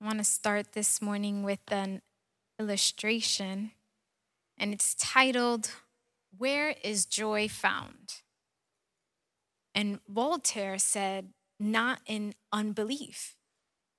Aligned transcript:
I 0.00 0.04
want 0.04 0.18
to 0.18 0.24
start 0.24 0.74
this 0.74 1.02
morning 1.02 1.42
with 1.42 1.72
an 1.72 2.02
illustration, 2.56 3.72
and 4.56 4.72
it's 4.72 4.94
titled, 4.94 5.72
Where 6.36 6.76
is 6.84 7.04
Joy 7.04 7.48
Found? 7.48 8.22
And 9.74 9.98
Voltaire 10.08 10.78
said, 10.78 11.30
Not 11.58 11.98
in 12.06 12.34
unbelief. 12.52 13.34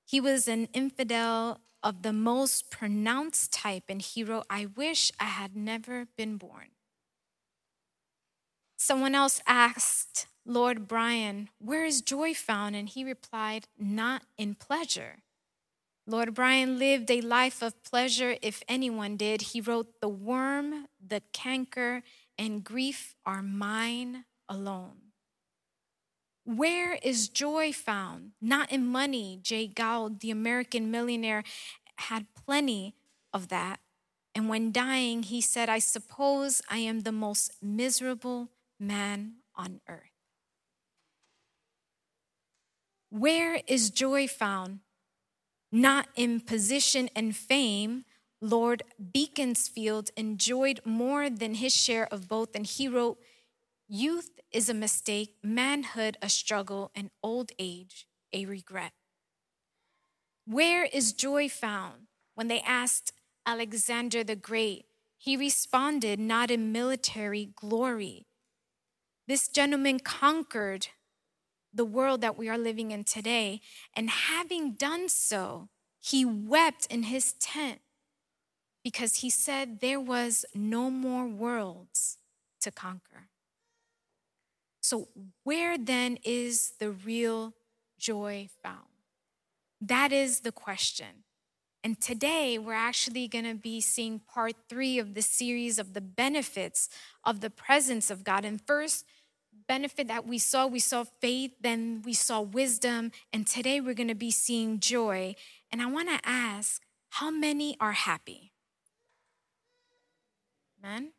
He 0.06 0.22
was 0.22 0.48
an 0.48 0.70
infidel 0.72 1.60
of 1.84 2.02
the 2.02 2.14
most 2.14 2.72
pronounced 2.72 3.52
type, 3.52 3.84
and 3.90 4.02
he 4.02 4.24
wrote, 4.24 4.46
I 4.50 4.68
wish 4.68 5.12
I 5.20 5.26
had 5.26 5.54
never 5.54 6.08
been 6.16 6.38
born. 6.38 6.70
Someone 8.78 9.16
else 9.16 9.42
asked 9.46 10.28
Lord 10.46 10.88
Byron, 10.88 11.50
Where 11.60 11.84
is 11.84 12.00
joy 12.00 12.34
found? 12.34 12.78
And 12.78 12.88
he 12.88 13.04
replied, 13.04 13.68
Not 13.78 14.24
in 14.38 14.56
pleasure. 14.56 15.24
Lord 16.10 16.34
Byron 16.34 16.80
lived 16.80 17.12
a 17.12 17.22
life 17.22 17.62
of 17.62 17.84
pleasure, 17.84 18.36
if 18.42 18.64
anyone 18.68 19.16
did. 19.16 19.54
He 19.54 19.62
wrote, 19.62 20.02
The 20.02 20.10
worm, 20.10 20.88
the 21.00 21.22
canker, 21.34 22.02
and 22.36 22.64
grief 22.64 23.14
are 23.28 23.44
mine 23.44 24.26
alone. 24.50 25.14
Where 26.46 26.96
is 27.04 27.30
joy 27.30 27.72
found? 27.72 28.32
Not 28.42 28.72
in 28.72 28.88
money. 28.88 29.40
Jay 29.44 29.68
Gould, 29.68 30.22
the 30.22 30.32
American 30.32 30.90
millionaire, 30.90 31.44
had 32.00 32.26
plenty 32.34 32.96
of 33.32 33.50
that. 33.50 33.80
And 34.34 34.50
when 34.50 34.72
dying, 34.72 35.22
he 35.22 35.42
said, 35.42 35.70
I 35.70 35.78
suppose 35.78 36.60
I 36.72 36.80
am 36.80 37.02
the 37.02 37.12
most 37.12 37.52
miserable 37.62 38.50
man 38.80 39.34
on 39.56 39.80
earth. 39.88 40.10
Where 43.12 43.62
is 43.68 43.92
joy 43.92 44.28
found? 44.28 44.80
Not 45.72 46.08
in 46.16 46.40
position 46.42 47.10
and 47.16 47.36
fame. 47.36 48.06
Lord 48.42 48.84
Beaconsfield 49.14 50.12
enjoyed 50.16 50.82
more 50.86 51.30
than 51.30 51.56
his 51.56 51.76
share 51.76 52.08
of 52.12 52.28
both, 52.28 52.56
and 52.56 52.66
he 52.66 52.88
wrote, 52.88 53.20
Youth 53.88 54.40
is 54.52 54.70
a 54.70 54.74
mistake, 54.74 55.36
manhood 55.44 56.18
a 56.22 56.30
struggle, 56.30 56.92
and 56.96 57.10
old 57.22 57.52
age 57.60 58.08
a 58.32 58.46
regret. 58.46 58.94
Where 60.46 60.86
is 60.86 61.14
joy 61.14 61.50
found? 61.50 62.08
When 62.34 62.48
they 62.48 62.62
asked 62.62 63.12
Alexander 63.46 64.24
the 64.24 64.36
Great, 64.36 64.86
he 65.18 65.36
responded, 65.36 66.20
Not 66.20 66.50
in 66.50 66.72
military 66.72 67.50
glory. 67.56 68.26
This 69.28 69.48
gentleman 69.48 70.00
conquered 70.00 70.88
the 71.74 71.86
world 71.86 72.22
that 72.22 72.38
we 72.38 72.50
are 72.50 72.58
living 72.58 72.92
in 72.92 73.04
today. 73.04 73.62
And 73.96 74.10
having 74.10 74.74
done 74.74 75.10
so, 75.10 75.70
he 76.00 76.26
wept 76.26 76.86
in 76.88 77.04
his 77.04 77.34
tent 77.34 77.80
because 78.84 79.18
he 79.18 79.30
said 79.30 79.80
there 79.80 80.00
was 80.00 80.46
no 80.56 80.90
more 80.90 81.28
worlds 81.28 82.18
to 82.62 82.72
conquer. 82.72 83.30
So, 84.82 85.10
where 85.44 85.78
then 85.78 86.18
is 86.24 86.74
the 86.80 86.92
real 86.92 87.54
joy 88.00 88.50
found? 88.64 88.88
That 89.82 90.12
is 90.12 90.42
the 90.42 90.52
question. 90.52 91.24
And 91.84 92.02
today, 92.02 92.58
we're 92.58 92.74
actually 92.74 93.28
going 93.28 93.46
to 93.46 93.56
be 93.56 93.80
seeing 93.80 94.20
part 94.20 94.56
three 94.68 95.00
of 95.00 95.14
the 95.14 95.22
series 95.22 95.80
of 95.80 95.94
the 95.94 96.02
benefits 96.02 96.90
of 97.24 97.40
the 97.40 97.50
presence 97.50 98.10
of 98.10 98.24
God. 98.24 98.44
And 98.44 98.60
first, 98.60 99.06
benefit 99.68 100.08
that 100.08 100.26
we 100.26 100.38
saw. 100.38 100.68
We 100.68 100.80
saw 100.80 101.04
faith, 101.04 101.52
then 101.62 102.02
we 102.06 102.14
saw 102.14 102.42
wisdom, 102.42 103.12
and 103.34 103.46
today 103.46 103.80
we're 103.82 103.94
going 103.94 104.10
to 104.10 104.16
be 104.16 104.32
seeing 104.32 104.80
joy. 104.80 105.36
And 105.72 105.82
I 105.82 105.88
want 105.88 106.10
to 106.10 106.20
ask 106.24 106.82
how 107.10 107.32
many 107.32 107.76
are 107.80 107.94
happy? 107.94 108.52
Amen? 110.84 111.12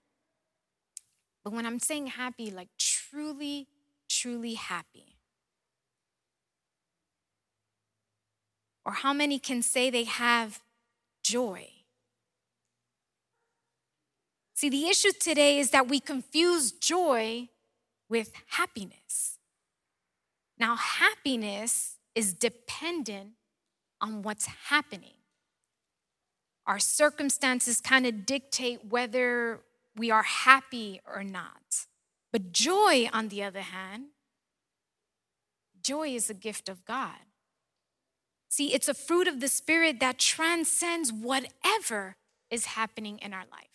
But 1.44 1.52
when 1.52 1.66
I'm 1.66 1.78
saying 1.78 2.08
happy, 2.08 2.50
like 2.50 2.68
truly, 2.78 3.66
truly 4.08 4.54
happy. 4.54 5.16
Or 8.84 8.92
how 8.92 9.12
many 9.12 9.38
can 9.38 9.62
say 9.62 9.90
they 9.90 10.04
have 10.04 10.60
joy? 11.22 11.68
See, 14.54 14.68
the 14.68 14.88
issue 14.88 15.12
today 15.18 15.58
is 15.58 15.70
that 15.70 15.88
we 15.88 16.00
confuse 16.00 16.72
joy 16.72 17.48
with 18.10 18.32
happiness. 18.48 19.38
Now, 20.58 20.76
happiness 20.76 21.96
is 22.14 22.34
dependent 22.34 23.30
on 24.00 24.22
what's 24.22 24.46
happening. 24.68 25.14
Our 26.66 26.78
circumstances 26.78 27.80
kind 27.80 28.04
of 28.04 28.26
dictate 28.26 28.84
whether 28.90 29.60
we 29.96 30.10
are 30.10 30.22
happy 30.22 31.00
or 31.06 31.24
not. 31.24 31.86
But 32.32 32.52
joy, 32.52 33.08
on 33.12 33.28
the 33.28 33.42
other 33.42 33.62
hand, 33.62 34.06
joy 35.82 36.08
is 36.08 36.28
a 36.28 36.34
gift 36.34 36.68
of 36.68 36.84
God. 36.84 37.16
See, 38.48 38.74
it's 38.74 38.88
a 38.88 38.94
fruit 38.94 39.28
of 39.28 39.40
the 39.40 39.48
Spirit 39.48 40.00
that 40.00 40.18
transcends 40.18 41.12
whatever 41.12 42.16
is 42.50 42.66
happening 42.66 43.18
in 43.18 43.32
our 43.32 43.44
life. 43.50 43.69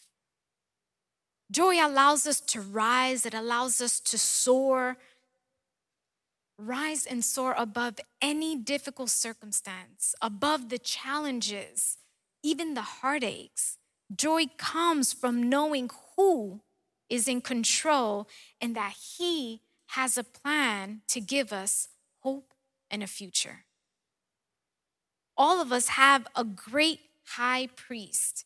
Joy 1.55 1.75
allows 1.75 2.27
us 2.27 2.41
to 2.41 2.59
rise, 2.59 3.25
it 3.25 3.33
allows 3.33 3.79
us 3.79 4.01
to 4.01 4.17
soar, 4.17 4.97
rise 6.57 7.05
and 7.05 7.23
soar 7.23 7.55
above 7.57 7.95
any 8.21 8.57
difficult 8.57 9.09
circumstance, 9.09 10.15
above 10.21 10.67
the 10.67 10.77
challenges, 10.77 11.97
even 12.43 12.73
the 12.73 12.81
heartaches. 12.81 13.77
Joy 14.13 14.47
comes 14.57 15.13
from 15.13 15.47
knowing 15.47 15.89
who 16.17 16.59
is 17.09 17.25
in 17.25 17.39
control 17.39 18.27
and 18.59 18.75
that 18.75 18.95
He 19.17 19.61
has 19.91 20.17
a 20.17 20.25
plan 20.25 21.03
to 21.07 21.21
give 21.21 21.53
us 21.53 21.87
hope 22.19 22.53
and 22.91 23.01
a 23.01 23.07
future. 23.07 23.63
All 25.37 25.61
of 25.61 25.71
us 25.71 25.87
have 25.87 26.27
a 26.35 26.43
great 26.43 26.99
high 27.23 27.69
priest 27.77 28.43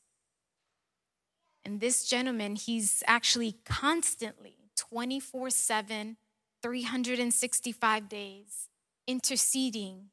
and 1.70 1.82
this 1.82 2.08
gentleman, 2.08 2.56
he's 2.56 3.04
actually 3.06 3.58
constantly 3.64 4.56
24 4.76 5.52
7, 5.52 6.18
365 6.64 8.10
days 8.10 8.70
interceding 9.06 10.06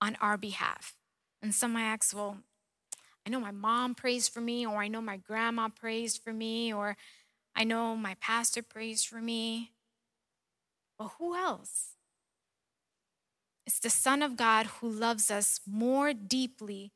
on 0.00 0.16
our 0.20 0.36
behalf. 0.36 0.94
And 1.42 1.52
some 1.52 1.72
might 1.72 1.82
ask, 1.82 2.14
well, 2.14 2.36
I 3.26 3.30
know 3.30 3.40
my 3.40 3.50
mom 3.50 3.96
prays 3.96 4.28
for 4.28 4.40
me, 4.40 4.64
or 4.64 4.76
I 4.76 4.86
know 4.86 5.00
my 5.00 5.16
grandma 5.16 5.68
prays 5.68 6.16
for 6.16 6.32
me, 6.32 6.72
or 6.72 6.96
I 7.56 7.64
know 7.64 7.96
my 7.96 8.14
pastor 8.20 8.62
prays 8.62 9.02
for 9.02 9.20
me. 9.20 9.72
But 10.96 11.08
who 11.18 11.34
else? 11.34 11.96
It's 13.66 13.80
the 13.80 13.90
Son 13.90 14.22
of 14.22 14.36
God 14.36 14.66
who 14.66 14.88
loves 14.88 15.28
us 15.28 15.58
more 15.66 16.12
deeply 16.12 16.92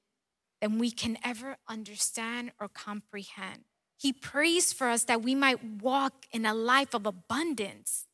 than 0.60 0.78
we 0.78 0.90
can 0.90 1.18
ever 1.22 1.56
understand 1.68 2.52
or 2.60 2.68
comprehend. 2.68 3.64
He 3.98 4.12
prays 4.12 4.72
for 4.72 4.88
us 4.88 5.04
that 5.04 5.22
we 5.22 5.34
might 5.34 5.62
walk 5.82 6.26
in 6.30 6.44
a 6.44 6.54
life 6.54 6.94
of 6.94 7.06
abundance 7.06 8.06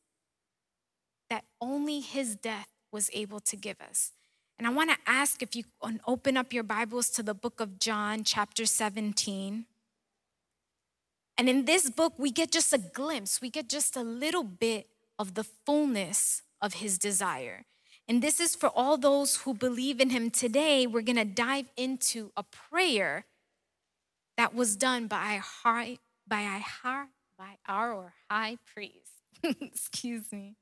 that 1.29 1.45
only 1.59 1.99
His 1.99 2.35
death 2.35 2.67
was 2.91 3.09
able 3.13 3.39
to 3.41 3.55
give 3.55 3.81
us. 3.81 4.11
And 4.57 4.67
I 4.67 4.69
want 4.69 4.91
to 4.91 4.97
ask 5.05 5.41
if 5.41 5.55
you 5.55 5.63
open 6.05 6.37
up 6.37 6.53
your 6.53 6.63
Bibles 6.63 7.09
to 7.11 7.23
the 7.23 7.33
book 7.33 7.59
of 7.59 7.79
John, 7.79 8.23
chapter 8.23 8.65
17. 8.65 9.65
And 11.37 11.49
in 11.49 11.65
this 11.65 11.89
book, 11.89 12.13
we 12.17 12.31
get 12.31 12.51
just 12.51 12.71
a 12.71 12.77
glimpse, 12.77 13.41
we 13.41 13.49
get 13.49 13.67
just 13.67 13.95
a 13.97 14.03
little 14.03 14.43
bit 14.43 14.87
of 15.17 15.33
the 15.33 15.43
fullness 15.43 16.43
of 16.61 16.75
His 16.75 16.97
desire. 16.97 17.65
And 18.07 18.21
this 18.21 18.39
is 18.39 18.55
for 18.55 18.69
all 18.69 18.97
those 18.97 19.37
who 19.37 19.53
believe 19.53 19.99
in 19.99 20.09
him 20.09 20.29
today. 20.29 20.85
We're 20.85 21.01
going 21.01 21.15
to 21.15 21.25
dive 21.25 21.69
into 21.77 22.31
a 22.35 22.43
prayer 22.43 23.25
that 24.37 24.53
was 24.53 24.75
done 24.75 25.07
by 25.07 25.39
high, 25.41 25.99
by 26.27 26.61
our, 26.83 27.07
by 27.37 27.57
our 27.67 28.13
high 28.29 28.57
priest. 28.73 29.13
Excuse 29.61 30.31
me. 30.31 30.55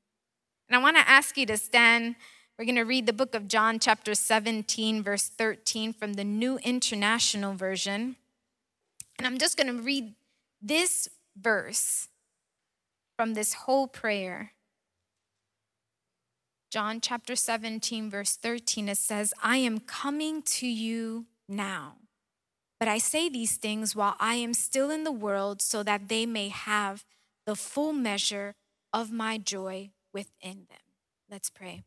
And 0.68 0.76
I 0.76 0.82
want 0.82 0.96
to 0.96 1.08
ask 1.08 1.36
you 1.36 1.46
to 1.46 1.56
stand. 1.56 2.16
We're 2.58 2.64
going 2.64 2.76
to 2.76 2.82
read 2.82 3.06
the 3.06 3.12
book 3.12 3.34
of 3.34 3.48
John, 3.48 3.78
chapter 3.78 4.14
17, 4.14 5.02
verse 5.02 5.28
13 5.28 5.92
from 5.92 6.14
the 6.14 6.24
New 6.24 6.58
International 6.58 7.54
Version. 7.54 8.16
And 9.18 9.26
I'm 9.26 9.38
just 9.38 9.56
going 9.56 9.74
to 9.74 9.82
read 9.82 10.14
this 10.60 11.08
verse 11.36 12.08
from 13.16 13.34
this 13.34 13.54
whole 13.54 13.86
prayer. 13.86 14.52
John 16.72 17.02
chapter 17.02 17.36
17, 17.36 18.08
verse 18.08 18.34
13, 18.34 18.88
it 18.88 18.96
says, 18.96 19.34
I 19.42 19.58
am 19.58 19.78
coming 19.78 20.40
to 20.40 20.66
you 20.66 21.26
now. 21.46 21.96
But 22.80 22.88
I 22.88 22.96
say 22.96 23.28
these 23.28 23.58
things 23.58 23.94
while 23.94 24.16
I 24.18 24.36
am 24.36 24.54
still 24.54 24.90
in 24.90 25.04
the 25.04 25.12
world, 25.12 25.60
so 25.60 25.82
that 25.82 26.08
they 26.08 26.24
may 26.24 26.48
have 26.48 27.04
the 27.44 27.56
full 27.56 27.92
measure 27.92 28.54
of 28.90 29.12
my 29.12 29.36
joy 29.36 29.90
within 30.14 30.64
them. 30.70 30.78
Let's 31.30 31.50
pray. 31.50 31.82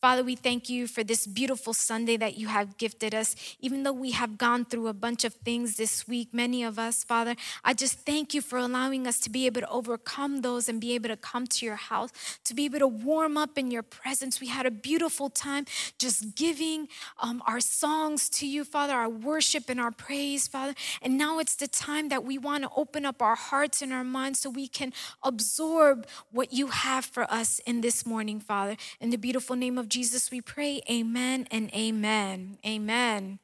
Father, 0.00 0.22
we 0.22 0.36
thank 0.36 0.68
you 0.68 0.86
for 0.86 1.02
this 1.02 1.26
beautiful 1.26 1.74
Sunday 1.74 2.16
that 2.16 2.38
you 2.38 2.46
have 2.46 2.78
gifted 2.78 3.16
us. 3.16 3.34
Even 3.58 3.82
though 3.82 3.92
we 3.92 4.12
have 4.12 4.38
gone 4.38 4.64
through 4.64 4.86
a 4.86 4.92
bunch 4.92 5.24
of 5.24 5.34
things 5.34 5.76
this 5.76 6.06
week, 6.06 6.28
many 6.32 6.62
of 6.62 6.78
us, 6.78 7.02
Father, 7.02 7.34
I 7.64 7.74
just 7.74 8.00
thank 8.06 8.32
you 8.32 8.40
for 8.40 8.58
allowing 8.58 9.08
us 9.08 9.18
to 9.20 9.30
be 9.30 9.46
able 9.46 9.60
to 9.60 9.68
overcome 9.68 10.42
those 10.42 10.68
and 10.68 10.80
be 10.80 10.94
able 10.94 11.08
to 11.08 11.16
come 11.16 11.48
to 11.48 11.66
your 11.66 11.74
house, 11.74 12.12
to 12.44 12.54
be 12.54 12.64
able 12.64 12.78
to 12.78 12.86
warm 12.86 13.36
up 13.36 13.58
in 13.58 13.72
your 13.72 13.82
presence. 13.82 14.40
We 14.40 14.46
had 14.46 14.66
a 14.66 14.70
beautiful 14.70 15.30
time 15.30 15.64
just 15.98 16.36
giving 16.36 16.86
um, 17.20 17.42
our 17.44 17.58
songs 17.58 18.28
to 18.30 18.46
you, 18.46 18.62
Father, 18.64 18.94
our 18.94 19.08
worship 19.08 19.68
and 19.68 19.80
our 19.80 19.90
praise, 19.90 20.46
Father. 20.46 20.74
And 21.02 21.18
now 21.18 21.40
it's 21.40 21.56
the 21.56 21.66
time 21.66 22.08
that 22.10 22.22
we 22.22 22.38
want 22.38 22.62
to 22.62 22.70
open 22.76 23.04
up 23.04 23.20
our 23.20 23.34
hearts 23.34 23.82
and 23.82 23.92
our 23.92 24.04
minds 24.04 24.38
so 24.38 24.48
we 24.48 24.68
can 24.68 24.92
absorb 25.24 26.06
what 26.30 26.52
you 26.52 26.68
have 26.68 27.04
for 27.04 27.24
us 27.24 27.58
in 27.66 27.80
this 27.80 28.06
morning, 28.06 28.38
Father. 28.38 28.76
In 29.00 29.10
the 29.10 29.18
beautiful 29.18 29.56
name 29.56 29.76
of 29.76 29.87
Jesus 29.88 30.30
we 30.30 30.40
pray. 30.40 30.80
Amen 30.90 31.46
and 31.50 31.72
amen. 31.74 32.58
Amen. 32.64 33.38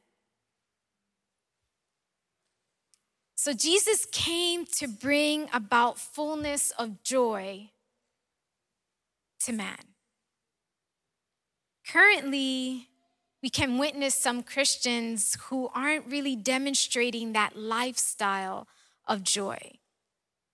So 3.34 3.52
Jesus 3.52 4.06
came 4.10 4.64
to 4.78 4.88
bring 4.88 5.48
about 5.52 5.98
fullness 5.98 6.70
of 6.78 7.02
joy 7.02 7.70
to 9.40 9.52
man. 9.52 9.94
Currently, 11.86 12.88
we 13.42 13.50
can 13.50 13.76
witness 13.76 14.14
some 14.14 14.42
Christians 14.42 15.36
who 15.48 15.68
aren't 15.74 16.06
really 16.06 16.34
demonstrating 16.34 17.34
that 17.34 17.56
lifestyle 17.56 18.66
of 19.06 19.22
joy. 19.22 19.72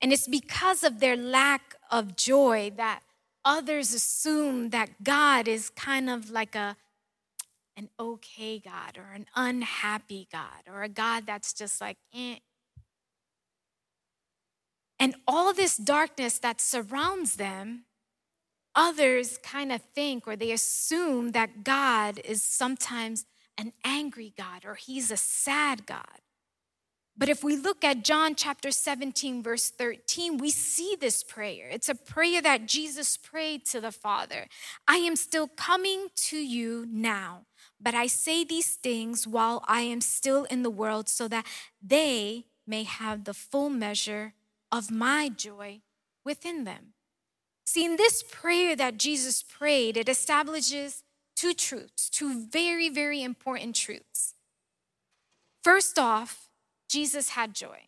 And 0.02 0.12
it's 0.12 0.26
because 0.26 0.82
of 0.82 0.98
their 0.98 1.16
lack 1.16 1.76
of 1.90 2.16
joy 2.16 2.72
that 2.76 3.02
others 3.44 3.94
assume 3.94 4.70
that 4.70 5.02
God 5.02 5.48
is 5.48 5.70
kind 5.70 6.10
of 6.10 6.30
like 6.30 6.54
a 6.54 6.76
an 7.76 7.88
okay 7.98 8.58
God 8.58 8.98
or 8.98 9.14
an 9.14 9.26
unhappy 9.34 10.28
God 10.30 10.68
or 10.68 10.82
a 10.82 10.88
God 10.88 11.24
that's 11.26 11.54
just 11.54 11.80
like, 11.80 11.96
eh. 12.14 12.36
And 14.98 15.14
all 15.26 15.54
this 15.54 15.78
darkness 15.78 16.38
that 16.40 16.60
surrounds 16.60 17.36
them, 17.36 17.84
others 18.74 19.38
kind 19.38 19.72
of 19.72 19.80
think 19.94 20.26
or 20.26 20.36
they 20.36 20.52
assume 20.52 21.32
that 21.32 21.64
God 21.64 22.20
is 22.22 22.42
sometimes 22.42 23.24
an 23.56 23.72
angry 23.82 24.34
God 24.36 24.64
or 24.66 24.74
he's 24.74 25.10
a 25.10 25.16
sad 25.16 25.86
God. 25.86 26.20
But 27.20 27.28
if 27.28 27.44
we 27.44 27.54
look 27.54 27.84
at 27.84 28.02
John 28.02 28.34
chapter 28.34 28.70
17, 28.70 29.42
verse 29.42 29.68
13, 29.68 30.38
we 30.38 30.48
see 30.48 30.96
this 30.98 31.22
prayer. 31.22 31.68
It's 31.70 31.90
a 31.90 31.94
prayer 31.94 32.40
that 32.40 32.64
Jesus 32.64 33.18
prayed 33.18 33.66
to 33.66 33.80
the 33.80 33.92
Father 33.92 34.46
I 34.88 34.96
am 34.96 35.16
still 35.16 35.46
coming 35.46 36.08
to 36.30 36.38
you 36.38 36.86
now, 36.90 37.42
but 37.78 37.94
I 37.94 38.06
say 38.06 38.42
these 38.42 38.74
things 38.74 39.26
while 39.26 39.62
I 39.68 39.82
am 39.82 40.00
still 40.00 40.44
in 40.44 40.62
the 40.62 40.70
world 40.70 41.10
so 41.10 41.28
that 41.28 41.44
they 41.82 42.46
may 42.66 42.84
have 42.84 43.24
the 43.24 43.34
full 43.34 43.68
measure 43.68 44.32
of 44.72 44.90
my 44.90 45.28
joy 45.28 45.82
within 46.24 46.64
them. 46.64 46.94
See, 47.66 47.84
in 47.84 47.96
this 47.96 48.24
prayer 48.30 48.74
that 48.76 48.96
Jesus 48.96 49.42
prayed, 49.42 49.98
it 49.98 50.08
establishes 50.08 51.02
two 51.36 51.52
truths, 51.52 52.08
two 52.08 52.46
very, 52.46 52.88
very 52.88 53.22
important 53.22 53.76
truths. 53.76 54.32
First 55.62 55.98
off, 55.98 56.49
Jesus 56.90 57.30
had 57.30 57.54
joy. 57.54 57.86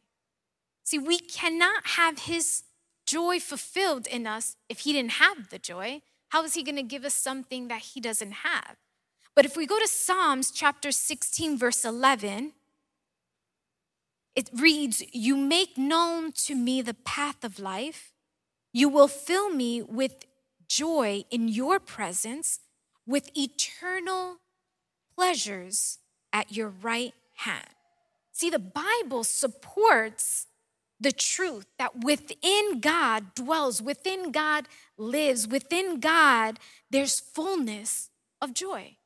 See, 0.84 0.98
we 0.98 1.18
cannot 1.18 1.86
have 1.98 2.20
his 2.20 2.62
joy 3.04 3.40
fulfilled 3.40 4.06
in 4.06 4.26
us 4.26 4.56
if 4.68 4.80
he 4.80 4.92
didn't 4.92 5.12
have 5.12 5.50
the 5.50 5.58
joy. 5.58 6.02
How 6.28 6.44
is 6.44 6.54
he 6.54 6.62
going 6.62 6.76
to 6.76 6.82
give 6.82 7.04
us 7.04 7.14
something 7.14 7.68
that 7.68 7.82
he 7.82 8.00
doesn't 8.00 8.32
have? 8.32 8.76
But 9.34 9.44
if 9.44 9.56
we 9.56 9.66
go 9.66 9.78
to 9.80 9.88
Psalms 9.88 10.52
chapter 10.52 10.92
16, 10.92 11.58
verse 11.58 11.84
11, 11.84 12.52
it 14.36 14.48
reads, 14.54 15.02
You 15.12 15.36
make 15.36 15.76
known 15.76 16.30
to 16.46 16.54
me 16.54 16.80
the 16.80 16.94
path 16.94 17.42
of 17.42 17.58
life. 17.58 18.12
You 18.72 18.88
will 18.88 19.08
fill 19.08 19.50
me 19.50 19.82
with 19.82 20.26
joy 20.68 21.24
in 21.30 21.48
your 21.48 21.80
presence, 21.80 22.60
with 23.04 23.36
eternal 23.36 24.36
pleasures 25.16 25.98
at 26.32 26.52
your 26.52 26.68
right 26.68 27.14
hand. 27.34 27.68
See, 28.42 28.50
the 28.50 28.58
Bible 28.58 29.22
supports 29.22 30.48
the 30.98 31.12
truth 31.12 31.64
that 31.78 32.02
within 32.02 32.80
God 32.80 33.36
dwells, 33.36 33.80
within 33.80 34.32
God 34.32 34.66
lives, 34.98 35.46
within 35.46 36.00
God 36.00 36.58
there's 36.90 37.20
fullness 37.20 38.10
of 38.40 38.52
joy. 38.52 38.96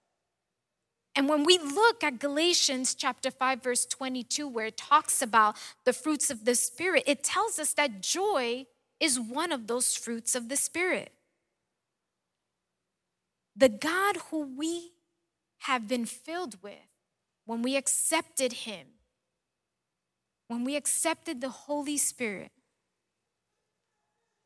And 1.15 1.29
when 1.29 1.45
we 1.45 1.59
look 1.59 2.03
at 2.03 2.19
Galatians 2.19 2.95
chapter 2.95 3.31
5 3.31 3.63
verse 3.63 3.85
22 3.85 4.49
where 4.49 4.65
it 4.65 4.79
talks 4.79 5.21
about 5.21 5.59
the 5.85 5.93
fruits 5.93 6.31
of 6.31 6.47
the 6.47 6.55
spirit, 6.55 7.03
it 7.07 7.23
tells 7.23 7.59
us 7.59 7.75
that 7.75 8.01
joy 8.01 8.65
is 8.99 9.21
one 9.21 9.53
of 9.53 9.67
those 9.67 9.95
fruits 9.95 10.35
of 10.35 10.49
the 10.49 10.57
spirit. 10.57 11.13
The 13.55 13.69
God 13.69 14.17
who 14.31 14.57
we 14.57 14.93
have 15.59 15.87
been 15.87 16.07
filled 16.07 16.63
with 16.63 16.89
when 17.45 17.61
we 17.61 17.77
accepted 17.77 18.55
him 18.65 18.87
when 20.49 20.65
we 20.65 20.77
accepted 20.77 21.41
the 21.41 21.49
Holy 21.49 21.97
Spirit, 21.97 22.53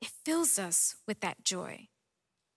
it 0.00 0.08
fills 0.25 0.58
us 0.58 0.97
with 1.06 1.20
that 1.20 1.44
joy. 1.44 1.88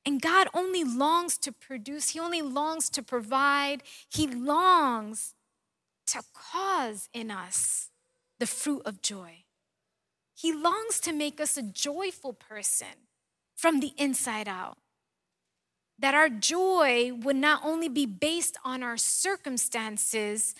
And 0.05 0.21
God 0.21 0.47
only 0.53 0.83
longs 0.83 1.37
to 1.39 1.51
produce, 1.51 2.09
He 2.09 2.19
only 2.19 2.41
longs 2.41 2.89
to 2.91 3.03
provide, 3.03 3.83
He 4.09 4.27
longs 4.27 5.33
to 6.07 6.21
cause 6.33 7.09
in 7.13 7.31
us 7.31 7.89
the 8.39 8.45
fruit 8.47 8.81
of 8.85 9.01
joy. 9.01 9.43
He 10.35 10.51
longs 10.51 10.99
to 11.01 11.13
make 11.13 11.39
us 11.39 11.57
a 11.57 11.61
joyful 11.61 12.33
person 12.33 13.07
from 13.55 13.79
the 13.79 13.93
inside 13.97 14.47
out. 14.47 14.77
That 15.99 16.15
our 16.15 16.27
joy 16.27 17.11
would 17.13 17.35
not 17.35 17.61
only 17.63 17.87
be 17.87 18.05
based 18.05 18.57
on 18.65 18.83
our 18.83 18.97
circumstances, 18.97 20.55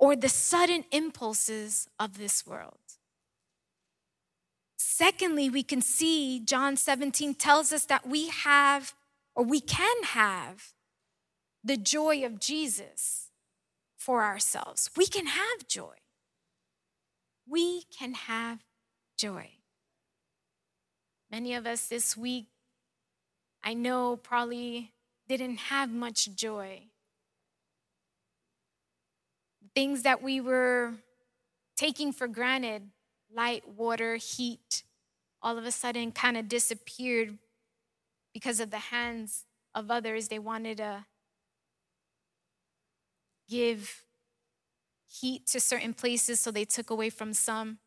or 0.00 0.16
the 0.16 0.30
sudden 0.30 0.84
impulses 0.90 1.86
of 2.00 2.16
this 2.16 2.46
world. 2.46 2.78
Secondly, 4.78 5.50
we 5.50 5.62
can 5.62 5.82
see 5.82 6.40
John 6.40 6.76
17 6.76 7.34
tells 7.34 7.70
us 7.72 7.84
that 7.84 8.08
we 8.08 8.28
have, 8.28 8.94
or 9.36 9.44
we 9.44 9.60
can 9.60 10.02
have, 10.04 10.72
the 11.62 11.76
joy 11.76 12.24
of 12.24 12.40
Jesus 12.40 13.28
for 13.98 14.24
ourselves. 14.24 14.90
We 14.96 15.06
can 15.06 15.26
have 15.26 15.68
joy. 15.68 15.96
We 17.46 17.82
can 17.96 18.14
have 18.14 18.60
joy. 19.18 19.50
Many 21.30 21.54
of 21.54 21.66
us 21.66 21.88
this 21.88 22.16
week, 22.16 22.46
I 23.62 23.74
know, 23.74 24.16
probably 24.16 24.92
didn't 25.28 25.58
have 25.58 25.90
much 25.90 26.34
joy 26.34 26.84
things 29.74 30.02
that 30.02 30.22
we 30.22 30.40
were 30.40 30.94
taking 31.76 32.12
for 32.12 32.28
granted 32.28 32.90
light, 33.32 33.68
water, 33.68 34.16
heat 34.16 34.82
all 35.42 35.56
of 35.58 35.64
a 35.64 35.70
sudden 35.70 36.12
kind 36.12 36.36
of 36.36 36.48
disappeared 36.48 37.38
because 38.32 38.60
of 38.60 38.70
the 38.70 38.78
hands 38.78 39.44
of 39.74 39.90
others. 39.90 40.28
They 40.28 40.38
wanted 40.38 40.78
to 40.78 41.06
give 43.48 44.04
heat 45.08 45.46
to 45.48 45.60
certain 45.60 45.94
places, 45.94 46.40
so 46.40 46.50
they 46.50 46.64
took 46.64 46.90
away 46.90 47.10
from 47.10 47.32
some. 47.32 47.78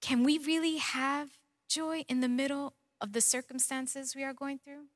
Can 0.00 0.22
we 0.22 0.38
really 0.38 0.76
have 0.76 1.30
joy 1.68 2.04
in 2.08 2.20
the 2.20 2.28
middle 2.28 2.74
of 3.00 3.12
the 3.12 3.20
circumstances 3.20 4.14
we 4.14 4.22
are 4.22 4.34
going 4.34 4.58
through? 4.58 4.86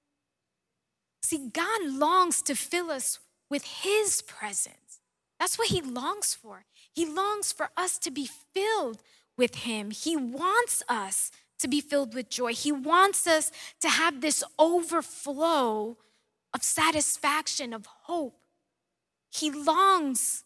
See, 1.23 1.51
God 1.53 1.83
longs 1.85 2.43
to 2.43 2.55
fill 2.55 2.91
us 2.91 3.19
with 3.49 3.65
His 3.65 4.23
presence. 4.23 5.01
That's 5.39 5.59
what 5.59 5.69
He 5.69 5.81
longs 5.81 6.35
for. 6.35 6.65
He 6.93 7.07
longs 7.07 7.53
for 7.53 7.71
us 7.77 7.99
to 7.99 8.11
be 8.11 8.29
filled 8.55 9.03
with 9.37 9.57
Him. 9.57 9.91
He 9.91 10.17
wants 10.17 10.83
us 10.89 11.31
to 11.59 11.69
be 11.69 11.81
filled 11.81 12.15
with 12.15 12.31
joy. 12.31 12.53
He 12.53 12.73
wants 12.73 13.27
us 13.27 13.53
to 13.81 13.89
have 13.89 14.21
this 14.21 14.43
overflow 14.59 15.97
of 16.53 16.63
satisfaction, 16.63 17.73
of 17.73 17.87
hope. 17.87 18.41
He 19.31 19.51
longs 19.51 20.45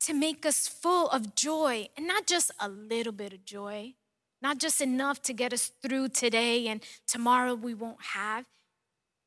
to 0.00 0.14
make 0.14 0.44
us 0.44 0.68
full 0.68 1.08
of 1.08 1.34
joy 1.34 1.88
and 1.96 2.06
not 2.06 2.26
just 2.26 2.50
a 2.60 2.68
little 2.68 3.12
bit 3.12 3.32
of 3.32 3.44
joy, 3.44 3.94
not 4.40 4.58
just 4.58 4.80
enough 4.80 5.22
to 5.22 5.32
get 5.32 5.52
us 5.52 5.70
through 5.82 6.08
today 6.08 6.68
and 6.68 6.82
tomorrow 7.06 7.54
we 7.54 7.74
won't 7.74 8.02
have. 8.14 8.44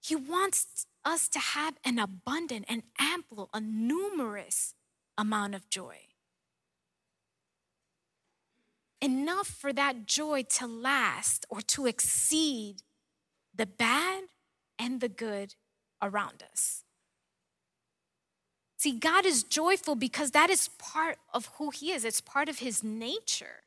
He 0.05 0.15
wants 0.15 0.85
us 1.03 1.27
to 1.29 1.39
have 1.39 1.77
an 1.83 1.97
abundant, 1.97 2.65
and 2.69 2.83
ample, 2.99 3.49
a 3.55 3.59
numerous 3.59 4.75
amount 5.17 5.55
of 5.55 5.67
joy. 5.67 5.97
Enough 9.01 9.47
for 9.47 9.73
that 9.73 10.05
joy 10.05 10.43
to 10.43 10.67
last 10.67 11.47
or 11.49 11.61
to 11.61 11.87
exceed 11.87 12.83
the 13.55 13.65
bad 13.65 14.25
and 14.77 15.01
the 15.01 15.09
good 15.09 15.55
around 16.03 16.43
us. 16.51 16.83
See, 18.77 18.91
God 18.99 19.25
is 19.25 19.41
joyful 19.41 19.95
because 19.95 20.31
that 20.31 20.51
is 20.51 20.69
part 20.77 21.17
of 21.33 21.49
who 21.57 21.71
He 21.71 21.91
is, 21.91 22.05
it's 22.05 22.21
part 22.21 22.47
of 22.47 22.59
His 22.59 22.83
nature. 22.83 23.63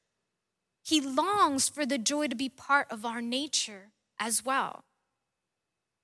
He 0.85 1.01
longs 1.01 1.69
for 1.69 1.85
the 1.85 1.99
joy 1.99 2.29
to 2.29 2.37
be 2.37 2.49
part 2.49 2.87
of 2.93 3.05
our 3.05 3.21
nature 3.21 3.91
as 4.21 4.45
well. 4.45 4.85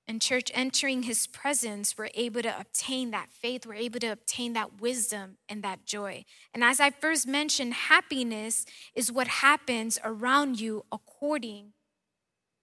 And, 0.07 0.21
church, 0.21 0.51
entering 0.53 1.03
His 1.03 1.25
presence, 1.25 1.97
we're 1.97 2.09
able 2.13 2.43
to 2.43 2.59
obtain 2.59 3.09
that 3.11 3.31
faith, 3.31 3.65
we're 3.65 3.73
able 3.73 3.99
to 4.01 4.07
obtain 4.07 4.53
that 4.53 4.79
wisdom 4.79 5.37
and 5.49 5.63
that 5.63 5.85
joy. 5.85 6.25
And 6.53 6.63
as 6.63 6.79
I 6.79 6.91
first 6.91 7.27
mentioned, 7.27 7.73
happiness 7.73 8.65
is 8.93 9.11
what 9.11 9.27
happens 9.27 9.97
around 10.03 10.59
you 10.59 10.85
according 10.91 11.73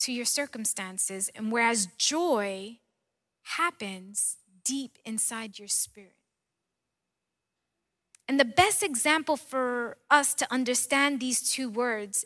to 0.01 0.13
your 0.13 0.25
circumstances. 0.25 1.31
And 1.35 1.51
whereas 1.51 1.89
joy 1.99 2.79
happens 3.43 4.37
deep 4.65 4.99
inside 5.05 5.59
your 5.59 5.69
spirit. 5.69 6.15
And 8.29 8.39
the 8.39 8.45
best 8.45 8.83
example 8.83 9.37
for 9.37 9.97
us 10.11 10.33
to 10.35 10.53
understand 10.53 11.19
these 11.19 11.51
two 11.51 11.69
words 11.69 12.25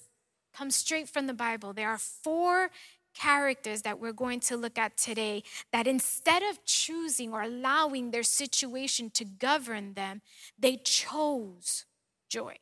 comes 0.55 0.77
straight 0.77 1.09
from 1.09 1.27
the 1.27 1.35
Bible. 1.35 1.73
There 1.73 1.89
are 1.89 1.99
four 1.99 2.71
characters 3.17 3.83
that 3.83 3.99
we're 3.99 4.13
going 4.13 4.41
to 4.41 4.57
look 4.57 4.79
at 4.79 4.97
today 4.97 5.43
that 5.73 5.87
instead 5.87 6.43
of 6.43 6.65
choosing 6.65 7.33
or 7.33 7.43
allowing 7.43 8.11
their 8.11 8.23
situation 8.23 9.11
to 9.11 9.25
govern 9.25 9.95
them, 9.95 10.21
they 10.59 10.77
chose 10.77 11.87
joy. 12.29 12.57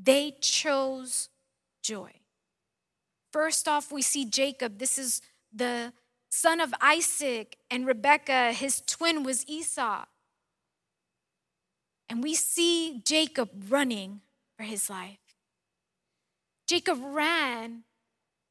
They 0.00 0.36
chose 0.40 1.28
joy. 1.82 2.12
First 3.32 3.68
off, 3.68 3.92
we 3.92 4.02
see 4.02 4.24
Jacob. 4.24 4.78
This 4.78 4.98
is 4.98 5.20
the 5.52 5.92
son 6.30 6.60
of 6.60 6.72
Isaac, 6.80 7.56
and 7.70 7.86
Rebekah, 7.86 8.52
his 8.52 8.82
twin, 8.86 9.22
was 9.22 9.44
Esau. 9.48 10.04
And 12.08 12.22
we 12.22 12.34
see 12.34 13.02
Jacob 13.04 13.50
running 13.68 14.20
for 14.56 14.62
his 14.62 14.88
life. 14.88 15.18
Jacob 16.66 16.98
ran 17.02 17.84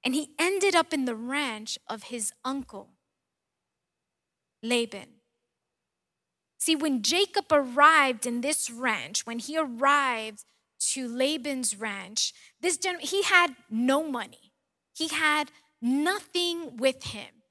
and 0.03 0.13
he 0.13 0.29
ended 0.39 0.75
up 0.75 0.93
in 0.93 1.05
the 1.05 1.15
ranch 1.15 1.77
of 1.87 2.03
his 2.03 2.31
uncle, 2.45 2.89
Laban. 4.63 5.17
See, 6.57 6.75
when 6.75 7.01
Jacob 7.01 7.45
arrived 7.51 8.25
in 8.25 8.41
this 8.41 8.69
ranch, 8.69 9.25
when 9.25 9.39
he 9.39 9.57
arrived 9.57 10.43
to 10.91 11.07
Laban's 11.07 11.75
ranch, 11.75 12.33
this 12.59 12.77
gen- 12.77 12.99
he 12.99 13.23
had 13.23 13.55
no 13.69 14.09
money. 14.09 14.53
He 14.93 15.07
had 15.07 15.51
nothing 15.81 16.77
with 16.77 17.03
him. 17.03 17.43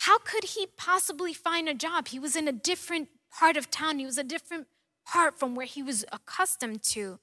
How 0.00 0.18
could 0.18 0.44
he 0.44 0.66
possibly 0.76 1.34
find 1.34 1.68
a 1.68 1.74
job? 1.74 2.08
He 2.08 2.18
was 2.18 2.36
in 2.36 2.48
a 2.48 2.52
different 2.52 3.08
part 3.30 3.56
of 3.56 3.70
town. 3.70 3.98
He 3.98 4.06
was 4.06 4.18
a 4.18 4.24
different 4.24 4.66
part 5.06 5.38
from 5.38 5.54
where 5.54 5.66
he 5.66 5.82
was 5.82 6.04
accustomed 6.12 6.82
to. 6.84 7.18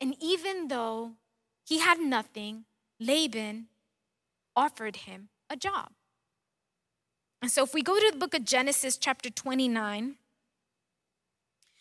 And 0.00 0.16
even 0.20 0.68
though 0.68 1.12
he 1.64 1.78
had 1.78 2.00
nothing, 2.00 2.64
Laban 3.00 3.66
offered 4.56 4.96
him 4.96 5.28
a 5.48 5.56
job. 5.56 5.90
And 7.40 7.50
so 7.50 7.62
if 7.62 7.72
we 7.72 7.82
go 7.82 7.98
to 7.98 8.10
the 8.12 8.18
book 8.18 8.34
of 8.34 8.44
Genesis, 8.44 8.96
chapter 8.96 9.30
29, 9.30 10.16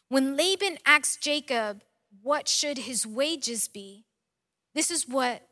when 0.09 0.37
Laban 0.37 0.77
asked 0.85 1.21
Jacob, 1.21 1.81
What 2.21 2.47
should 2.47 2.77
his 2.79 3.05
wages 3.05 3.67
be? 3.67 4.05
This 4.75 4.91
is 4.91 5.07
what 5.07 5.47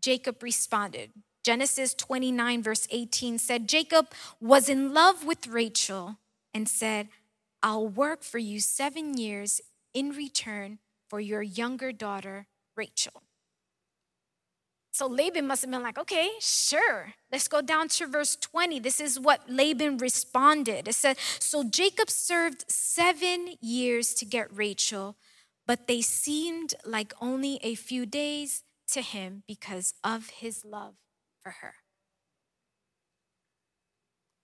Jacob 0.00 0.42
responded. 0.42 1.10
Genesis 1.42 1.94
29, 1.94 2.62
verse 2.62 2.86
18 2.90 3.38
said, 3.38 3.68
Jacob 3.68 4.08
was 4.40 4.68
in 4.68 4.92
love 4.92 5.24
with 5.24 5.46
Rachel 5.46 6.18
and 6.52 6.68
said, 6.68 7.08
I'll 7.62 7.88
work 7.88 8.22
for 8.22 8.38
you 8.38 8.60
seven 8.60 9.16
years 9.16 9.60
in 9.94 10.10
return 10.10 10.78
for 11.08 11.20
your 11.20 11.42
younger 11.42 11.92
daughter, 11.92 12.46
Rachel. 12.76 13.22
So 15.00 15.06
Laban 15.06 15.46
must 15.46 15.62
have 15.62 15.70
been 15.70 15.82
like, 15.82 15.96
okay, 15.96 16.28
sure. 16.40 17.14
Let's 17.32 17.48
go 17.48 17.62
down 17.62 17.88
to 17.88 18.06
verse 18.06 18.36
20. 18.36 18.80
This 18.80 19.00
is 19.00 19.18
what 19.18 19.40
Laban 19.48 19.96
responded. 19.96 20.86
It 20.86 20.94
said, 20.94 21.16
So 21.38 21.64
Jacob 21.64 22.10
served 22.10 22.70
seven 22.70 23.54
years 23.62 24.12
to 24.12 24.26
get 24.26 24.54
Rachel, 24.54 25.16
but 25.66 25.86
they 25.86 26.02
seemed 26.02 26.74
like 26.84 27.14
only 27.18 27.58
a 27.62 27.76
few 27.76 28.04
days 28.04 28.62
to 28.92 29.00
him 29.00 29.42
because 29.48 29.94
of 30.04 30.28
his 30.28 30.66
love 30.66 30.96
for 31.42 31.52
her. 31.62 31.76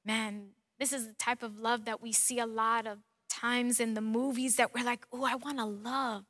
Man, 0.06 0.52
this 0.78 0.90
is 0.90 1.06
the 1.06 1.12
type 1.18 1.42
of 1.42 1.58
love 1.58 1.84
that 1.84 2.00
we 2.00 2.12
see 2.12 2.38
a 2.38 2.46
lot 2.46 2.86
of 2.86 3.00
times 3.28 3.78
in 3.78 3.92
the 3.92 4.00
movies 4.00 4.56
that 4.56 4.72
we're 4.72 4.86
like, 4.86 5.04
oh, 5.12 5.25
I 5.25 5.34
want 5.34 5.58
to 5.58 5.66
love 5.66 6.25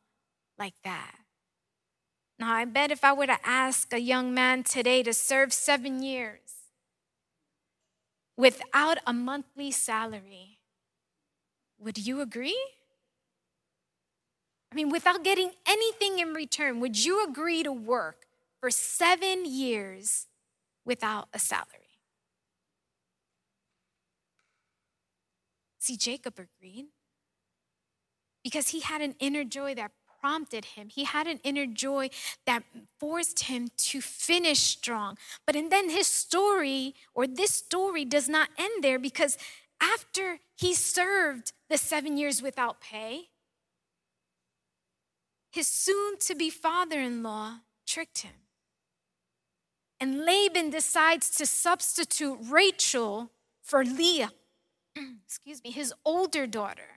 like 0.58 0.74
that. 0.82 1.14
Now, 2.38 2.52
I 2.52 2.66
bet 2.66 2.90
if 2.90 3.02
I 3.02 3.12
were 3.12 3.26
to 3.26 3.38
ask 3.44 3.92
a 3.92 4.00
young 4.00 4.34
man 4.34 4.62
today 4.62 5.02
to 5.02 5.14
serve 5.14 5.52
seven 5.52 6.02
years 6.02 6.40
without 8.36 8.98
a 9.06 9.12
monthly 9.12 9.70
salary, 9.70 10.58
would 11.78 11.98
you 11.98 12.20
agree? 12.20 12.60
I 14.70 14.74
mean, 14.74 14.90
without 14.90 15.24
getting 15.24 15.52
anything 15.66 16.18
in 16.18 16.34
return, 16.34 16.80
would 16.80 17.02
you 17.02 17.24
agree 17.26 17.62
to 17.62 17.72
work 17.72 18.26
for 18.60 18.70
seven 18.70 19.46
years 19.46 20.26
without 20.84 21.28
a 21.32 21.38
salary? 21.38 22.00
See, 25.78 25.96
Jacob 25.96 26.38
agreed 26.38 26.86
because 28.42 28.68
he 28.68 28.80
had 28.80 29.00
an 29.00 29.14
inner 29.20 29.44
joy 29.44 29.74
that 29.76 29.92
prompted 30.26 30.64
him. 30.64 30.88
He 30.88 31.04
had 31.04 31.28
an 31.28 31.38
inner 31.44 31.66
joy 31.66 32.10
that 32.46 32.64
forced 32.98 33.44
him 33.44 33.68
to 33.90 34.00
finish 34.00 34.58
strong. 34.58 35.16
But 35.46 35.54
and 35.54 35.70
then 35.70 35.88
his 35.88 36.08
story 36.08 36.96
or 37.14 37.28
this 37.28 37.52
story 37.52 38.04
does 38.04 38.28
not 38.28 38.48
end 38.58 38.82
there 38.82 38.98
because 38.98 39.38
after 39.80 40.40
he 40.56 40.74
served 40.74 41.52
the 41.70 41.78
7 41.78 42.16
years 42.16 42.42
without 42.42 42.80
pay, 42.80 43.28
his 45.52 45.68
soon 45.68 46.18
to 46.18 46.34
be 46.34 46.50
father-in-law 46.50 47.60
tricked 47.86 48.22
him. 48.22 48.38
And 50.00 50.24
Laban 50.24 50.70
decides 50.70 51.30
to 51.36 51.46
substitute 51.46 52.38
Rachel 52.42 53.30
for 53.62 53.84
Leah 53.84 54.32
excuse 55.24 55.62
me, 55.62 55.70
his 55.70 55.94
older 56.04 56.48
daughter. 56.48 56.95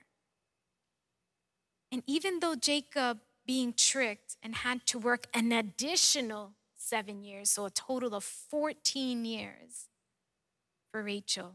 And 1.92 2.02
even 2.06 2.40
though 2.40 2.54
Jacob 2.54 3.20
being 3.46 3.72
tricked 3.72 4.36
and 4.42 4.54
had 4.54 4.86
to 4.86 4.98
work 4.98 5.26
an 5.34 5.52
additional 5.52 6.52
seven 6.76 7.22
years, 7.22 7.50
so 7.50 7.64
a 7.64 7.70
total 7.70 8.14
of 8.14 8.24
14 8.24 9.24
years 9.24 9.88
for 10.92 11.02
Rachel, 11.02 11.54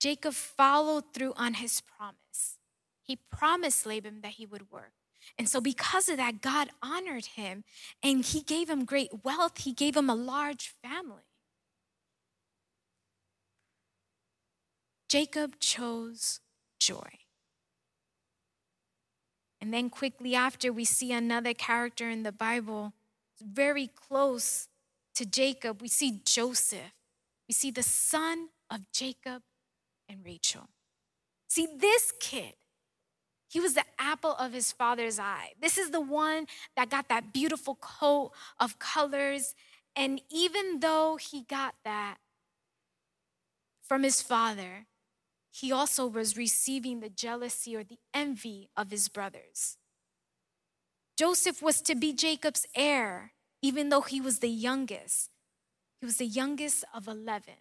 Jacob 0.00 0.34
followed 0.34 1.04
through 1.14 1.34
on 1.36 1.54
his 1.54 1.80
promise. 1.80 2.58
He 3.02 3.16
promised 3.16 3.86
Laban 3.86 4.20
that 4.22 4.32
he 4.32 4.46
would 4.46 4.70
work. 4.70 4.92
And 5.38 5.48
so, 5.48 5.60
because 5.60 6.08
of 6.08 6.18
that, 6.18 6.40
God 6.40 6.68
honored 6.82 7.26
him 7.26 7.64
and 8.02 8.24
he 8.24 8.42
gave 8.42 8.70
him 8.70 8.84
great 8.84 9.24
wealth. 9.24 9.58
He 9.58 9.72
gave 9.72 9.96
him 9.96 10.08
a 10.08 10.14
large 10.14 10.74
family. 10.82 11.22
Jacob 15.08 15.58
chose 15.58 16.40
joy. 16.78 17.25
And 19.66 19.74
then 19.74 19.90
quickly 19.90 20.36
after, 20.36 20.72
we 20.72 20.84
see 20.84 21.10
another 21.10 21.52
character 21.52 22.08
in 22.08 22.22
the 22.22 22.30
Bible 22.30 22.92
very 23.42 23.88
close 23.88 24.68
to 25.16 25.26
Jacob. 25.26 25.82
We 25.82 25.88
see 25.88 26.20
Joseph. 26.24 26.94
We 27.48 27.52
see 27.52 27.72
the 27.72 27.82
son 27.82 28.50
of 28.70 28.82
Jacob 28.92 29.42
and 30.08 30.24
Rachel. 30.24 30.68
See, 31.48 31.66
this 31.66 32.12
kid, 32.20 32.54
he 33.48 33.58
was 33.58 33.74
the 33.74 33.82
apple 33.98 34.36
of 34.36 34.52
his 34.52 34.70
father's 34.70 35.18
eye. 35.18 35.54
This 35.60 35.78
is 35.78 35.90
the 35.90 36.00
one 36.00 36.46
that 36.76 36.88
got 36.88 37.08
that 37.08 37.32
beautiful 37.32 37.74
coat 37.74 38.30
of 38.60 38.78
colors. 38.78 39.56
And 39.96 40.20
even 40.30 40.78
though 40.78 41.16
he 41.16 41.42
got 41.42 41.74
that 41.84 42.18
from 43.82 44.04
his 44.04 44.22
father, 44.22 44.86
he 45.60 45.72
also 45.72 46.06
was 46.06 46.36
receiving 46.36 47.00
the 47.00 47.08
jealousy 47.08 47.74
or 47.74 47.82
the 47.82 47.98
envy 48.12 48.68
of 48.76 48.90
his 48.90 49.08
brothers. 49.08 49.78
Joseph 51.16 51.62
was 51.62 51.80
to 51.80 51.94
be 51.94 52.12
Jacob's 52.12 52.66
heir, 52.74 53.32
even 53.62 53.88
though 53.88 54.02
he 54.02 54.20
was 54.20 54.40
the 54.40 54.50
youngest. 54.50 55.30
He 55.98 56.04
was 56.04 56.18
the 56.18 56.26
youngest 56.26 56.84
of 56.92 57.08
11. 57.08 57.54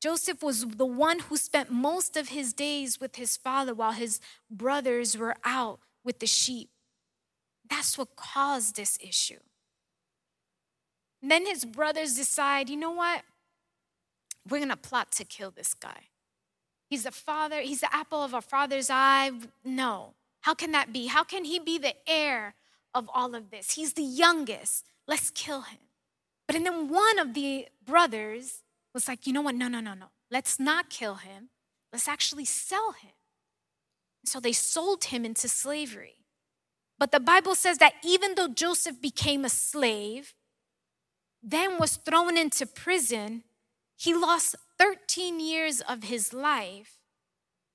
Joseph 0.00 0.40
was 0.40 0.64
the 0.64 0.86
one 0.86 1.18
who 1.18 1.36
spent 1.36 1.72
most 1.72 2.16
of 2.16 2.28
his 2.28 2.52
days 2.52 3.00
with 3.00 3.16
his 3.16 3.36
father 3.36 3.74
while 3.74 3.90
his 3.90 4.20
brothers 4.48 5.18
were 5.18 5.34
out 5.44 5.80
with 6.04 6.20
the 6.20 6.28
sheep. 6.28 6.70
That's 7.68 7.98
what 7.98 8.14
caused 8.14 8.76
this 8.76 9.00
issue. 9.02 9.40
And 11.20 11.28
then 11.28 11.44
his 11.44 11.64
brothers 11.64 12.14
decide, 12.14 12.70
you 12.70 12.76
know 12.76 12.92
what? 12.92 13.22
We're 14.48 14.58
going 14.58 14.68
to 14.68 14.76
plot 14.76 15.10
to 15.12 15.24
kill 15.24 15.50
this 15.50 15.74
guy. 15.74 16.10
He's 16.88 17.04
the 17.04 17.10
father, 17.10 17.60
he's 17.60 17.80
the 17.80 17.94
apple 17.94 18.22
of 18.22 18.34
our 18.34 18.42
father's 18.42 18.90
eye. 18.90 19.32
No. 19.64 20.14
How 20.42 20.54
can 20.54 20.72
that 20.72 20.92
be? 20.92 21.06
How 21.06 21.24
can 21.24 21.44
he 21.44 21.58
be 21.58 21.78
the 21.78 21.94
heir 22.06 22.54
of 22.94 23.10
all 23.12 23.34
of 23.34 23.50
this? 23.50 23.72
He's 23.72 23.94
the 23.94 24.02
youngest. 24.02 24.86
Let's 25.08 25.30
kill 25.30 25.62
him. 25.62 25.78
But 26.46 26.56
and 26.56 26.64
then 26.64 26.88
one 26.88 27.18
of 27.18 27.34
the 27.34 27.66
brothers 27.84 28.62
was 28.94 29.08
like, 29.08 29.26
you 29.26 29.32
know 29.32 29.42
what? 29.42 29.56
No, 29.56 29.68
no, 29.68 29.80
no, 29.80 29.94
no. 29.94 30.06
Let's 30.30 30.60
not 30.60 30.88
kill 30.88 31.16
him. 31.16 31.48
Let's 31.92 32.08
actually 32.08 32.44
sell 32.44 32.92
him. 32.92 33.10
So 34.24 34.40
they 34.40 34.52
sold 34.52 35.04
him 35.04 35.24
into 35.24 35.48
slavery. 35.48 36.16
But 36.98 37.12
the 37.12 37.20
Bible 37.20 37.54
says 37.54 37.78
that 37.78 37.94
even 38.04 38.34
though 38.34 38.48
Joseph 38.48 39.00
became 39.00 39.44
a 39.44 39.48
slave, 39.48 40.34
then 41.42 41.78
was 41.78 41.96
thrown 41.96 42.36
into 42.36 42.66
prison, 42.66 43.44
he 43.96 44.14
lost 44.14 44.56
13 44.78 45.40
years 45.40 45.80
of 45.80 46.04
his 46.04 46.32
life. 46.32 46.98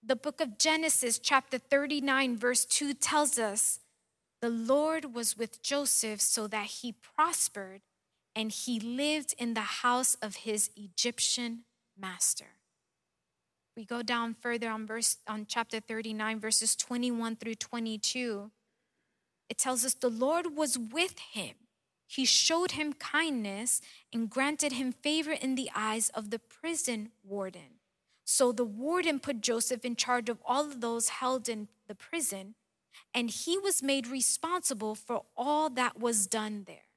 The 0.03 0.15
book 0.15 0.39
of 0.41 0.57
Genesis, 0.57 1.19
chapter 1.19 1.57
39, 1.57 2.37
verse 2.37 2.65
2 2.65 2.93
tells 2.93 3.37
us 3.37 3.79
the 4.41 4.49
Lord 4.49 5.13
was 5.13 5.37
with 5.37 5.61
Joseph 5.61 6.21
so 6.21 6.47
that 6.47 6.65
he 6.65 6.93
prospered 6.93 7.81
and 8.35 8.51
he 8.51 8.79
lived 8.79 9.35
in 9.37 9.53
the 9.53 9.61
house 9.61 10.15
of 10.21 10.37
his 10.37 10.71
Egyptian 10.75 11.65
master. 11.97 12.57
We 13.75 13.85
go 13.85 14.01
down 14.01 14.35
further 14.39 14.69
on 14.69 14.85
verse 14.85 15.17
on 15.27 15.45
chapter 15.47 15.79
39 15.79 16.39
verses 16.39 16.75
21 16.75 17.35
through 17.37 17.55
22. 17.55 18.51
It 19.49 19.57
tells 19.57 19.85
us 19.85 19.93
the 19.93 20.09
Lord 20.09 20.55
was 20.55 20.77
with 20.77 21.19
him. 21.19 21.55
He 22.11 22.25
showed 22.25 22.71
him 22.71 22.91
kindness 22.91 23.79
and 24.11 24.29
granted 24.29 24.73
him 24.73 24.91
favor 24.91 25.31
in 25.31 25.55
the 25.55 25.69
eyes 25.73 26.09
of 26.09 26.29
the 26.29 26.39
prison 26.39 27.11
warden. 27.23 27.79
So 28.25 28.51
the 28.51 28.65
warden 28.65 29.21
put 29.21 29.39
Joseph 29.39 29.85
in 29.85 29.95
charge 29.95 30.27
of 30.27 30.39
all 30.45 30.65
of 30.65 30.81
those 30.81 31.07
held 31.07 31.47
in 31.47 31.69
the 31.87 31.95
prison, 31.95 32.55
and 33.13 33.29
he 33.29 33.57
was 33.57 33.81
made 33.81 34.07
responsible 34.07 34.93
for 34.93 35.21
all 35.37 35.69
that 35.69 36.01
was 36.01 36.27
done 36.27 36.65
there. 36.67 36.89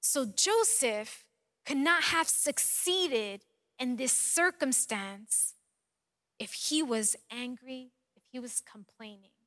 So 0.00 0.26
Joseph 0.26 1.26
could 1.64 1.76
not 1.76 2.02
have 2.04 2.28
succeeded 2.28 3.44
in 3.78 3.94
this 3.94 4.12
circumstance 4.12 5.54
if 6.40 6.54
he 6.54 6.82
was 6.82 7.14
angry, 7.30 7.92
if 8.16 8.24
he 8.32 8.40
was 8.40 8.60
complaining. 8.60 9.37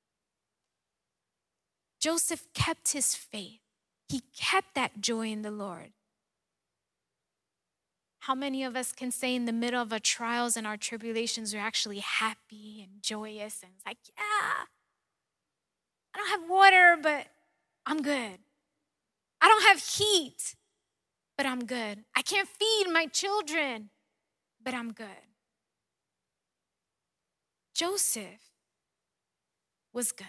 Joseph 2.01 2.47
kept 2.55 2.93
his 2.93 3.15
faith, 3.15 3.61
he 4.09 4.23
kept 4.35 4.73
that 4.75 4.99
joy 4.99 5.27
in 5.31 5.43
the 5.43 5.51
Lord. 5.51 5.93
How 8.21 8.35
many 8.35 8.63
of 8.63 8.75
us 8.75 8.91
can 8.91 9.11
say 9.11 9.35
in 9.35 9.45
the 9.45 9.53
middle 9.53 9.81
of 9.81 9.93
our 9.93 9.99
trials 9.99 10.57
and 10.57 10.67
our 10.67 10.77
tribulations, 10.77 11.53
we're 11.53 11.59
actually 11.59 11.99
happy 11.99 12.81
and 12.83 13.01
joyous 13.01 13.61
and 13.63 13.71
it's 13.75 13.85
like, 13.85 13.97
yeah, 14.17 14.65
I 16.13 16.17
don't 16.17 16.29
have 16.29 16.49
water, 16.49 16.97
but 17.01 17.27
I'm 17.85 18.01
good. 18.01 18.39
I 19.39 19.47
don't 19.47 19.63
have 19.63 19.79
heat, 19.79 20.55
but 21.37 21.45
I'm 21.45 21.65
good. 21.65 22.03
I 22.15 22.21
can't 22.21 22.47
feed 22.47 22.91
my 22.91 23.05
children, 23.07 23.89
but 24.63 24.73
I'm 24.73 24.91
good. 24.91 25.07
Joseph 27.73 28.51
was 29.93 30.11
good. 30.11 30.27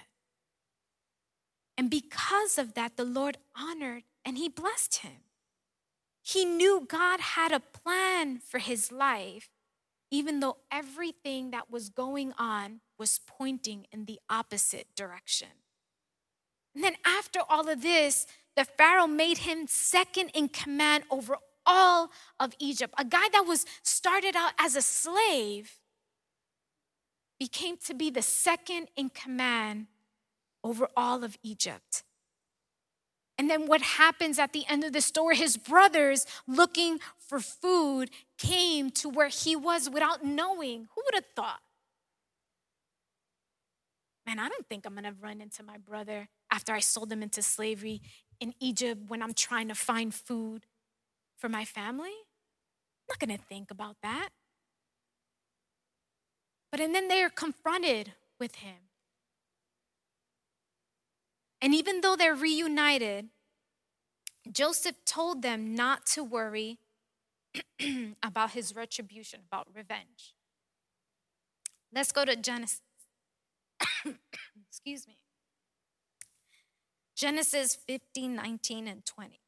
And 1.77 1.91
because 1.91 2.59
of 2.59 2.75
that, 2.75 2.97
the 2.97 3.05
Lord 3.05 3.39
honored 3.57 4.05
and 4.25 4.39
he 4.39 4.49
blessed 4.49 4.99
him. 4.99 5.23
He 6.23 6.45
knew 6.45 6.85
God 6.87 7.21
had 7.21 7.51
a 7.51 7.61
plan 7.61 8.39
for 8.39 8.59
his 8.59 8.93
life, 8.93 9.51
even 10.11 10.41
though 10.41 10.59
everything 10.71 11.51
that 11.51 11.71
was 11.71 11.89
going 11.89 12.33
on 12.39 12.81
was 12.99 13.21
pointing 13.27 13.87
in 13.91 14.05
the 14.05 14.21
opposite 14.31 14.95
direction. 14.95 15.49
And 16.75 16.85
then, 16.85 16.95
after 17.05 17.41
all 17.49 17.69
of 17.69 17.83
this, 17.83 18.27
the 18.57 18.65
Pharaoh 18.65 19.07
made 19.07 19.39
him 19.39 19.67
second 19.67 20.31
in 20.35 20.49
command 20.49 21.05
over 21.11 21.37
all 21.67 22.11
of 22.39 22.55
Egypt. 22.59 22.95
A 22.99 23.05
guy 23.05 23.29
that 23.33 23.45
was 23.47 23.67
started 23.83 24.37
out 24.37 24.53
as 24.59 24.77
a 24.77 24.83
slave 24.83 25.79
became 27.39 27.77
to 27.77 27.95
be 27.95 28.11
the 28.11 28.23
second 28.23 28.89
in 28.97 29.11
command 29.11 29.87
over 30.65 30.89
all 30.97 31.25
of 31.25 31.37
Egypt. 31.43 32.03
And 33.39 33.49
then 33.51 33.67
what 33.67 33.83
happens 33.83 34.39
at 34.39 34.53
the 34.53 34.65
end 34.69 34.85
of 34.85 34.93
the 34.93 35.01
story? 35.01 35.37
His 35.37 35.57
brothers, 35.57 36.27
looking 36.47 37.01
for 37.19 37.41
food, 37.41 38.11
came 38.39 38.91
to 38.91 39.09
where 39.09 39.29
he 39.29 39.57
was 39.57 39.91
without 39.91 40.25
knowing. 40.25 40.89
Who 40.95 41.03
would 41.05 41.15
have 41.15 41.25
thought? 41.35 41.61
Man, 44.27 44.39
I 44.39 44.49
don't 44.49 44.69
think 44.69 44.87
I'm 44.87 44.95
gonna 44.95 45.15
run 45.21 45.41
into 45.41 45.63
my 45.63 45.79
brother 45.79 46.29
after 46.51 46.73
I 46.73 46.81
sold 46.81 47.11
him 47.11 47.23
into 47.23 47.43
slavery 47.43 48.01
in 48.41 48.55
Egypt 48.61 49.03
when 49.09 49.23
I'm 49.23 49.35
trying 49.35 49.69
to 49.69 49.75
find 49.75 50.15
food 50.15 50.67
for 51.37 51.49
my 51.49 51.65
family. 51.65 52.11
I'm 52.11 53.09
not 53.09 53.19
gonna 53.19 53.39
think 53.39 53.71
about 53.71 53.97
that. 54.03 54.29
But 56.71 56.81
and 56.81 56.95
then 56.95 57.09
they 57.09 57.23
are 57.23 57.31
confronted 57.31 58.13
with 58.39 58.57
him. 58.57 58.92
And 61.63 61.75
even 61.77 62.01
though 62.01 62.17
they're 62.17 62.35
reunited, 62.35 63.29
Joseph 64.51 64.97
told 65.07 65.43
them 65.43 65.77
not 65.77 66.05
to 66.07 66.25
worry 66.25 66.79
about 68.23 68.51
his 68.51 68.75
retribution, 68.75 69.41
about 69.47 69.69
revenge. 69.73 70.35
Let's 71.95 72.11
go 72.11 72.25
to 72.25 72.35
Genesis. 72.35 72.83
Excuse 74.69 75.07
me. 75.07 75.19
Genesis 77.15 77.77
15, 77.87 78.35
19, 78.35 78.89
and 78.89 79.07
20. 79.07 79.42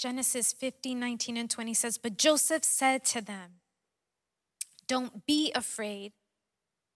Genesis 0.00 0.54
15, 0.54 0.98
19, 0.98 1.36
and 1.36 1.50
20 1.50 1.74
says, 1.74 1.98
But 1.98 2.16
Joseph 2.16 2.64
said 2.64 3.04
to 3.04 3.20
them, 3.20 3.60
Don't 4.88 5.26
be 5.26 5.52
afraid. 5.54 6.12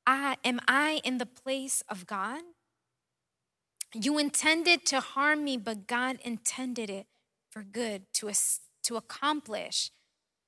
I, 0.07 0.39
am 0.43 0.59
I 0.67 1.03
in 1.05 1.19
the 1.19 1.27
place 1.27 1.83
of 1.91 2.07
God? 2.07 2.41
You 3.93 4.17
intended 4.17 4.87
to 4.87 5.01
harm 5.01 5.45
me, 5.45 5.59
but 5.59 5.87
God 5.87 6.19
intended 6.25 6.89
it 6.89 7.07
for 7.51 7.63
good 7.63 8.05
to, 8.15 8.33
to 8.85 8.97
accomplish 8.97 9.91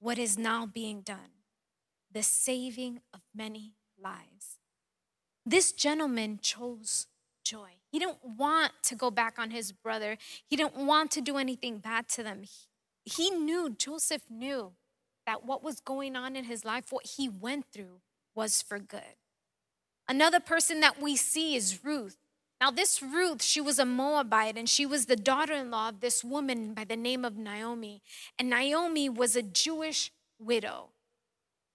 what 0.01 0.19
is 0.19 0.38
now 0.38 0.64
being 0.64 1.03
done 1.03 1.37
the 2.11 2.23
saving 2.23 3.01
of 3.12 3.21
many 3.35 3.75
lives. 4.03 4.57
This 5.45 5.73
gentleman 5.73 6.38
chose 6.40 7.07
joy. 7.47 7.71
He 7.91 7.99
didn't 7.99 8.19
want 8.37 8.73
to 8.85 8.95
go 8.95 9.11
back 9.11 9.39
on 9.39 9.51
his 9.51 9.73
brother. 9.73 10.19
He 10.49 10.57
didn't 10.57 10.77
want 10.77 11.11
to 11.13 11.21
do 11.21 11.39
anything 11.39 11.79
bad 11.79 12.09
to 12.11 12.23
them. 12.23 12.43
He, 12.43 12.51
he 13.05 13.31
knew, 13.31 13.71
Joseph 13.71 14.23
knew 14.29 14.73
that 15.27 15.45
what 15.45 15.63
was 15.63 15.81
going 15.81 16.17
on 16.17 16.37
in 16.37 16.45
his 16.45 16.65
life, 16.65 16.87
what 16.91 17.07
he 17.17 17.29
went 17.29 17.67
through, 17.73 18.01
was 18.35 18.63
for 18.63 18.79
good. 18.79 19.17
Another 20.09 20.41
person 20.41 20.81
that 20.81 21.01
we 21.01 21.17
see 21.17 21.57
is 21.57 21.85
Ruth. 21.85 22.17
Now, 22.61 22.71
this 22.71 23.03
Ruth, 23.03 23.43
she 23.43 23.61
was 23.61 23.79
a 23.79 23.85
Moabite 23.85 24.57
and 24.57 24.69
she 24.69 24.87
was 24.87 25.07
the 25.07 25.17
daughter 25.17 25.53
in 25.53 25.71
law 25.71 25.91
of 25.91 26.01
this 26.01 26.25
woman 26.25 26.75
by 26.75 26.85
the 26.85 26.97
name 26.97 27.25
of 27.25 27.37
Naomi. 27.37 28.03
And 28.39 28.49
Naomi 28.49 29.09
was 29.09 29.37
a 29.37 29.43
Jewish 29.43 30.11
widow. 30.39 30.89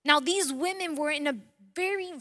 Now, 0.04 0.20
these 0.20 0.52
women 0.52 0.96
were 0.96 1.12
in 1.12 1.28
a 1.28 1.36
very, 1.76 2.14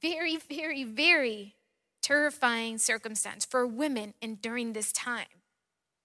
very, 0.00 0.36
very, 0.36 0.84
very 0.84 1.54
terrifying 2.02 2.78
circumstance 2.78 3.44
for 3.44 3.66
women 3.66 4.14
in 4.20 4.36
during 4.36 4.72
this 4.72 4.92
time. 4.92 5.26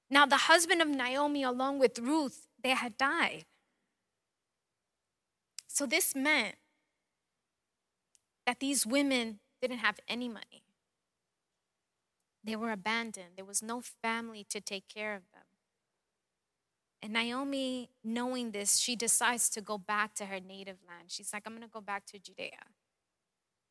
Now, 0.10 0.25
the 0.25 0.38
husband 0.38 0.81
of 0.81 0.88
Naomi, 0.88 1.43
along 1.43 1.79
with 1.79 1.99
Ruth, 1.99 2.47
they 2.62 2.69
had 2.69 2.97
died. 2.97 3.45
So, 5.67 5.86
this 5.86 6.15
meant 6.15 6.55
that 8.45 8.60
these 8.60 8.86
women 8.86 9.39
didn't 9.62 9.79
have 9.79 9.99
any 10.08 10.29
money. 10.29 10.63
They 12.43 12.55
were 12.55 12.71
abandoned. 12.71 13.31
There 13.36 13.45
was 13.45 13.63
no 13.63 13.81
family 13.81 14.45
to 14.49 14.62
take 14.62 14.88
care 14.88 15.15
of 15.15 15.23
them. 15.34 15.41
And 17.01 17.13
Naomi, 17.13 17.89
knowing 18.03 18.51
this, 18.51 18.77
she 18.77 18.95
decides 18.95 19.49
to 19.49 19.62
go 19.62 19.77
back 19.77 20.13
to 20.15 20.25
her 20.25 20.39
native 20.39 20.77
land. 20.88 21.05
She's 21.08 21.34
like, 21.34 21.43
I'm 21.45 21.53
going 21.53 21.62
to 21.62 21.71
go 21.71 21.81
back 21.81 22.05
to 22.08 22.19
Judea. 22.19 22.65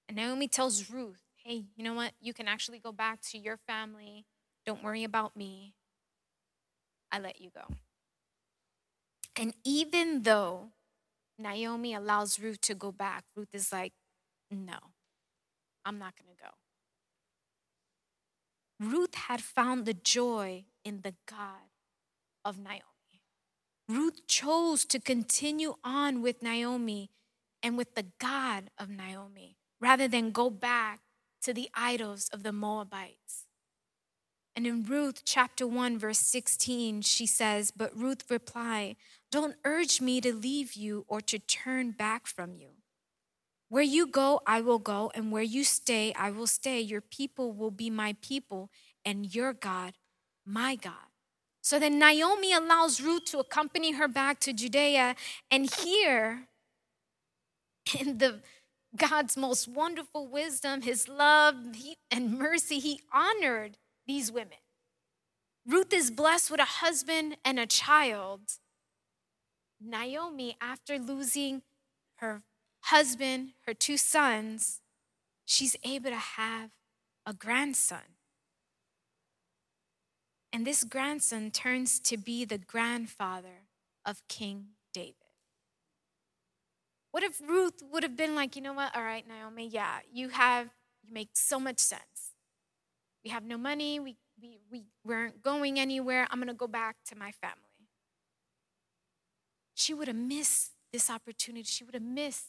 And 0.08 0.16
Naomi 0.16 0.48
tells 0.48 0.90
Ruth, 0.90 1.22
hey, 1.44 1.64
you 1.76 1.84
know 1.84 1.94
what? 1.94 2.12
You 2.20 2.32
can 2.32 2.48
actually 2.48 2.78
go 2.78 2.90
back 2.90 3.20
to 3.30 3.38
your 3.38 3.56
family. 3.56 4.24
Don't 4.66 4.82
worry 4.82 5.04
about 5.04 5.36
me. 5.36 5.74
I 7.12 7.20
let 7.20 7.40
you 7.40 7.50
go. 7.54 7.74
And 9.36 9.54
even 9.64 10.22
though 10.22 10.70
Naomi 11.38 11.94
allows 11.94 12.40
Ruth 12.40 12.60
to 12.62 12.74
go 12.74 12.90
back, 12.90 13.24
Ruth 13.36 13.54
is 13.54 13.72
like, 13.72 13.92
no, 14.50 14.78
I'm 15.84 15.98
not 15.98 16.14
going 16.16 16.34
to 16.34 16.42
go. 16.42 16.50
Ruth 18.80 19.14
had 19.14 19.40
found 19.40 19.84
the 19.84 19.94
joy 19.94 20.64
in 20.84 21.02
the 21.02 21.14
God 21.28 21.70
of 22.44 22.58
Naomi. 22.58 22.80
Ruth 23.88 24.26
chose 24.26 24.84
to 24.86 24.98
continue 24.98 25.74
on 25.84 26.22
with 26.22 26.42
Naomi 26.42 27.10
and 27.62 27.76
with 27.76 27.94
the 27.94 28.06
God 28.18 28.70
of 28.78 28.88
Naomi 28.88 29.56
rather 29.80 30.08
than 30.08 30.30
go 30.30 30.48
back 30.50 31.00
to 31.44 31.54
the 31.54 31.68
idols 31.74 32.28
of 32.32 32.42
the 32.42 32.52
Moabites. 32.52 33.46
And 34.56 34.66
in 34.66 34.84
Ruth 34.84 35.22
chapter 35.24 35.66
1, 35.66 35.98
verse 35.98 36.18
16, 36.18 37.02
she 37.02 37.26
says, 37.26 37.70
But 37.70 37.96
Ruth 37.96 38.30
replied, 38.30 38.96
Don't 39.30 39.56
urge 39.64 40.00
me 40.00 40.20
to 40.20 40.32
leave 40.32 40.74
you 40.74 41.04
or 41.08 41.20
to 41.22 41.38
turn 41.38 41.90
back 41.90 42.26
from 42.26 42.54
you. 42.54 42.68
Where 43.68 43.82
you 43.82 44.06
go, 44.06 44.40
I 44.46 44.60
will 44.60 44.78
go, 44.78 45.10
and 45.14 45.32
where 45.32 45.42
you 45.42 45.64
stay, 45.64 46.14
I 46.14 46.30
will 46.30 46.46
stay. 46.46 46.80
Your 46.80 47.00
people 47.00 47.52
will 47.52 47.72
be 47.72 47.90
my 47.90 48.14
people, 48.22 48.70
and 49.04 49.34
your 49.34 49.52
God, 49.52 49.94
my 50.46 50.76
God. 50.76 51.10
So 51.60 51.78
then 51.78 51.98
Naomi 51.98 52.52
allows 52.52 53.00
Ruth 53.00 53.24
to 53.26 53.38
accompany 53.38 53.92
her 53.92 54.06
back 54.06 54.38
to 54.40 54.52
Judea, 54.52 55.16
and 55.50 55.68
here, 55.80 56.46
in 57.98 58.18
the 58.18 58.40
God's 58.96 59.36
most 59.36 59.66
wonderful 59.66 60.26
wisdom, 60.26 60.82
his 60.82 61.08
love 61.08 61.56
and 62.10 62.38
mercy, 62.38 62.78
he 62.78 63.00
honored 63.12 63.78
these 64.06 64.30
women. 64.30 64.58
Ruth 65.66 65.92
is 65.92 66.10
blessed 66.10 66.50
with 66.50 66.60
a 66.60 66.64
husband 66.64 67.36
and 67.44 67.58
a 67.58 67.66
child. 67.66 68.40
Naomi, 69.80 70.56
after 70.60 70.98
losing 70.98 71.62
her 72.16 72.42
husband, 72.82 73.52
her 73.66 73.74
two 73.74 73.96
sons, 73.96 74.80
she's 75.44 75.76
able 75.82 76.10
to 76.10 76.16
have 76.16 76.70
a 77.26 77.32
grandson. 77.32 78.14
And 80.52 80.66
this 80.66 80.84
grandson 80.84 81.50
turns 81.50 81.98
to 82.00 82.16
be 82.16 82.44
the 82.44 82.58
grandfather 82.58 83.66
of 84.04 84.22
King 84.28 84.66
David. 84.92 85.23
What 87.14 87.22
if 87.22 87.40
Ruth 87.40 87.80
would 87.92 88.02
have 88.02 88.16
been 88.16 88.34
like, 88.34 88.56
you 88.56 88.60
know 88.60 88.72
what? 88.72 88.96
All 88.96 89.04
right, 89.04 89.24
Naomi, 89.24 89.68
yeah, 89.68 89.98
you 90.12 90.30
have, 90.30 90.70
you 91.00 91.14
make 91.14 91.28
so 91.34 91.60
much 91.60 91.78
sense. 91.78 92.32
We 93.24 93.30
have 93.30 93.44
no 93.44 93.56
money, 93.56 94.00
we, 94.00 94.16
we, 94.42 94.58
we 94.68 94.86
weren't 95.04 95.40
going 95.40 95.78
anywhere. 95.78 96.26
I'm 96.28 96.40
going 96.40 96.48
to 96.48 96.54
go 96.54 96.66
back 96.66 96.96
to 97.10 97.16
my 97.16 97.30
family. 97.30 97.86
She 99.76 99.94
would 99.94 100.08
have 100.08 100.16
missed 100.16 100.72
this 100.92 101.08
opportunity, 101.08 101.62
she 101.62 101.84
would 101.84 101.94
have 101.94 102.02
missed 102.02 102.48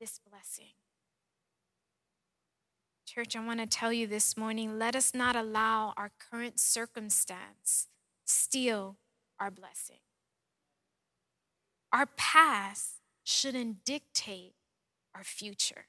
this 0.00 0.18
blessing. 0.30 0.72
Church, 3.06 3.36
I 3.36 3.44
want 3.44 3.60
to 3.60 3.66
tell 3.66 3.92
you 3.92 4.06
this 4.06 4.34
morning 4.34 4.78
let 4.78 4.96
us 4.96 5.12
not 5.12 5.36
allow 5.36 5.92
our 5.98 6.10
current 6.30 6.58
circumstance 6.58 7.88
steal 8.24 8.96
our 9.38 9.50
blessing. 9.50 9.98
Our 11.92 12.06
past 12.16 12.95
shouldn't 13.26 13.84
dictate 13.84 14.54
our 15.14 15.24
future. 15.24 15.86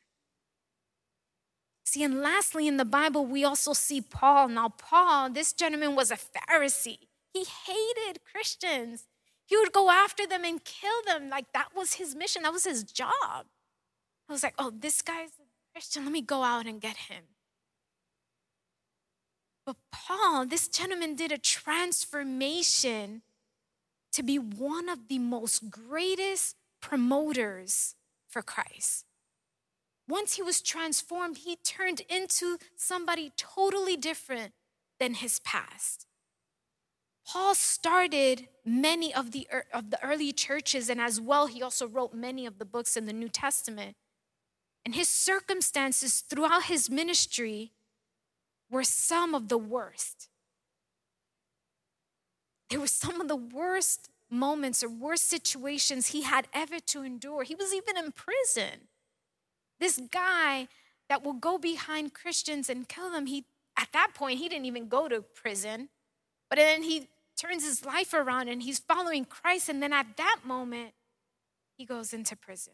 See, 1.86 2.04
and 2.04 2.20
lastly, 2.20 2.68
in 2.68 2.78
the 2.78 2.86
Bible, 2.86 3.26
we 3.26 3.46
also 3.46 3.74
see 3.74 4.02
Paul. 4.02 4.50
Now, 4.50 4.70
Paul, 4.70 5.30
this 5.30 5.54
gentleman 5.54 5.96
was 5.96 6.12
a 6.12 6.18
Pharisee. 6.18 7.08
He 7.34 7.46
hated 7.46 8.20
Christians. 8.30 9.06
He 9.46 9.56
would 9.56 9.72
go 9.72 9.90
after 9.90 10.28
them 10.28 10.44
and 10.44 10.64
kill 10.64 11.02
them. 11.06 11.30
Like 11.30 11.54
that 11.54 11.70
was 11.76 11.94
his 11.94 12.16
mission, 12.16 12.44
that 12.44 12.52
was 12.52 12.66
his 12.66 12.84
job. 12.84 13.14
I 14.28 14.34
was 14.34 14.44
like, 14.44 14.56
oh, 14.58 14.74
this 14.78 15.02
guy's 15.02 15.30
a 15.30 15.48
Christian, 15.74 16.04
let 16.04 16.12
me 16.12 16.22
go 16.22 16.44
out 16.44 16.66
and 16.66 16.82
get 16.82 16.98
him. 16.98 17.24
But 19.66 19.78
Paul, 19.92 20.46
this 20.46 20.68
gentleman 20.68 21.16
did 21.16 21.32
a 21.32 21.38
transformation 21.38 23.22
to 24.12 24.24
be 24.24 24.40
one 24.40 24.90
of 24.90 25.08
the 25.08 25.20
most 25.20 25.70
greatest 25.70 26.56
promoters 26.88 27.96
for 28.30 28.42
Christ. 28.42 29.04
Once 30.08 30.36
he 30.36 30.42
was 30.42 30.62
transformed, 30.62 31.40
he 31.40 31.58
turned 31.58 32.02
into 32.10 32.58
somebody 32.78 33.34
totally 33.36 33.98
different 33.98 34.54
than 34.98 35.16
his 35.16 35.40
past. 35.42 36.06
Paul 37.28 37.56
started 37.56 38.48
many 38.64 39.14
of 39.14 39.32
the, 39.32 39.50
er, 39.54 39.66
of 39.74 39.90
the 39.90 40.02
early 40.02 40.32
churches, 40.32 40.90
and 40.90 41.02
as 41.02 41.20
well, 41.20 41.48
he 41.48 41.62
also 41.62 41.86
wrote 41.86 42.14
many 42.14 42.46
of 42.46 42.58
the 42.58 42.64
books 42.64 42.96
in 42.96 43.06
the 43.06 43.12
New 43.12 43.28
Testament. 43.28 43.98
And 44.86 44.96
his 44.96 45.10
circumstances 45.10 46.22
throughout 46.22 46.66
his 46.66 46.90
ministry 46.90 47.74
were 48.72 48.86
some 48.86 49.36
of 49.36 49.50
the 49.50 49.58
worst. 49.58 50.30
They 52.70 52.78
were 52.78 52.88
some 52.88 53.20
of 53.20 53.28
the 53.28 53.36
worst 53.36 54.10
moments 54.30 54.84
or 54.84 54.90
worst 54.90 55.30
situations 55.30 56.08
he 56.08 56.24
had 56.24 56.48
ever 56.54 56.80
to 56.80 57.04
endure. 57.04 57.44
He 57.44 57.56
was 57.56 57.74
even 57.74 57.98
in 57.98 58.12
prison. 58.12 58.88
This 59.80 60.00
guy 60.12 60.68
that 61.10 61.24
will 61.24 61.34
go 61.34 61.58
behind 61.58 62.14
Christians 62.14 62.70
and 62.70 62.88
kill 62.88 63.12
them, 63.12 63.28
he 63.28 63.46
at 63.78 63.90
that 63.94 64.12
point 64.14 64.40
he 64.40 64.50
didn't 64.50 64.66
even 64.66 64.88
go 64.88 65.08
to 65.08 65.22
prison. 65.22 65.90
But 66.50 66.58
then 66.58 66.84
he 66.84 67.08
turns 67.40 67.64
his 67.64 67.86
life 67.86 68.14
around 68.14 68.50
and 68.50 68.64
he's 68.64 68.80
following 68.80 69.26
Christ 69.26 69.70
and 69.70 69.82
then 69.82 69.94
at 69.94 70.18
that 70.18 70.40
moment 70.44 70.94
he 71.78 71.86
goes 71.86 72.14
into 72.14 72.36
prison. 72.36 72.74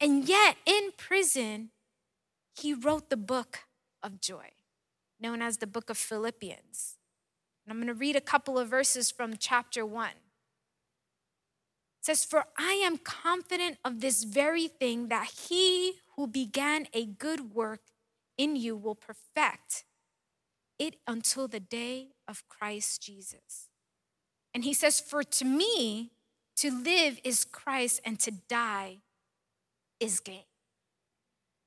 And 0.00 0.28
yet, 0.28 0.56
in 0.66 0.90
prison, 0.96 1.70
he 2.52 2.74
wrote 2.74 3.10
the 3.10 3.16
book 3.16 3.60
of 4.02 4.20
joy, 4.20 4.50
known 5.20 5.40
as 5.40 5.58
the 5.58 5.66
book 5.66 5.88
of 5.88 5.96
Philippians. 5.96 6.98
And 7.64 7.72
I'm 7.72 7.78
going 7.78 7.86
to 7.86 7.98
read 7.98 8.16
a 8.16 8.20
couple 8.20 8.58
of 8.58 8.68
verses 8.68 9.10
from 9.10 9.36
chapter 9.38 9.86
1. 9.86 10.10
Says, 12.04 12.22
For 12.22 12.44
I 12.58 12.72
am 12.84 12.98
confident 12.98 13.78
of 13.82 14.02
this 14.02 14.24
very 14.24 14.68
thing 14.68 15.08
that 15.08 15.26
he 15.48 15.94
who 16.16 16.26
began 16.26 16.86
a 16.92 17.06
good 17.06 17.54
work 17.54 17.80
in 18.36 18.56
you 18.56 18.76
will 18.76 18.94
perfect 18.94 19.84
it 20.78 20.96
until 21.06 21.48
the 21.48 21.60
day 21.60 22.08
of 22.28 22.46
Christ 22.46 23.02
Jesus. 23.02 23.70
And 24.52 24.64
he 24.64 24.74
says, 24.74 25.00
For 25.00 25.22
to 25.22 25.46
me, 25.46 26.10
to 26.56 26.70
live 26.70 27.20
is 27.24 27.42
Christ, 27.42 28.02
and 28.04 28.20
to 28.20 28.32
die 28.32 28.98
is 29.98 30.20
gain. 30.20 30.44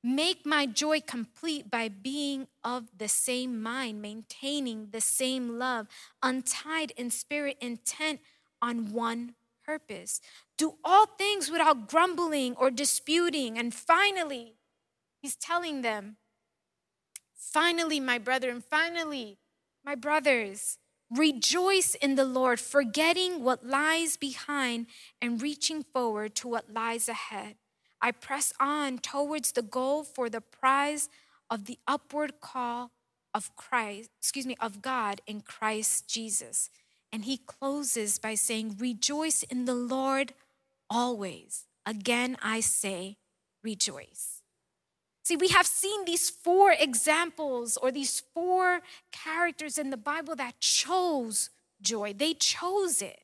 Make 0.03 0.45
my 0.45 0.67
joy 0.67 1.01
complete 1.01 1.71
by 1.71 1.89
being 1.89 2.45
of 2.63 2.83
the 2.95 3.07
same 3.07 3.59
mind, 3.59 4.03
maintaining 4.03 4.89
the 4.91 5.01
same 5.01 5.57
love, 5.57 5.87
untied 6.21 6.93
in 6.95 7.09
spirit, 7.09 7.57
intent 7.59 8.19
on 8.61 8.93
one 8.93 9.33
purpose. 9.67 10.21
Do 10.57 10.75
all 10.83 11.05
things 11.05 11.51
without 11.51 11.89
grumbling 11.89 12.55
or 12.55 12.71
disputing. 12.71 13.57
And 13.57 13.73
finally, 13.73 14.53
he's 15.21 15.35
telling 15.35 15.81
them, 15.81 16.15
finally, 17.35 17.99
my 17.99 18.17
brethren, 18.17 18.63
finally, 18.67 19.37
my 19.85 19.95
brothers, 19.95 20.77
rejoice 21.09 21.95
in 21.95 22.15
the 22.15 22.25
Lord, 22.25 22.59
forgetting 22.59 23.43
what 23.43 23.65
lies 23.65 24.17
behind 24.17 24.87
and 25.21 25.41
reaching 25.41 25.83
forward 25.83 26.35
to 26.35 26.47
what 26.47 26.73
lies 26.73 27.07
ahead. 27.07 27.55
I 28.01 28.11
press 28.11 28.53
on 28.59 28.99
towards 28.99 29.53
the 29.53 29.61
goal 29.61 30.03
for 30.03 30.29
the 30.29 30.41
prize 30.41 31.09
of 31.49 31.65
the 31.65 31.79
upward 31.87 32.39
call 32.41 32.91
of 33.33 33.55
Christ, 33.55 34.09
excuse 34.19 34.45
me, 34.45 34.55
of 34.59 34.81
God 34.81 35.21
in 35.25 35.41
Christ 35.41 36.07
Jesus. 36.07 36.69
And 37.11 37.25
he 37.25 37.37
closes 37.37 38.19
by 38.19 38.35
saying, 38.35 38.77
Rejoice 38.79 39.43
in 39.43 39.65
the 39.65 39.75
Lord 39.75 40.33
always. 40.89 41.65
Again, 41.85 42.37
I 42.41 42.59
say, 42.59 43.17
rejoice. 43.63 44.41
See, 45.23 45.35
we 45.35 45.49
have 45.49 45.67
seen 45.67 46.05
these 46.05 46.29
four 46.29 46.71
examples 46.71 47.77
or 47.77 47.91
these 47.91 48.23
four 48.33 48.81
characters 49.11 49.77
in 49.77 49.89
the 49.89 49.97
Bible 49.97 50.35
that 50.35 50.59
chose 50.59 51.49
joy. 51.81 52.13
They 52.13 52.33
chose 52.33 53.01
it. 53.01 53.19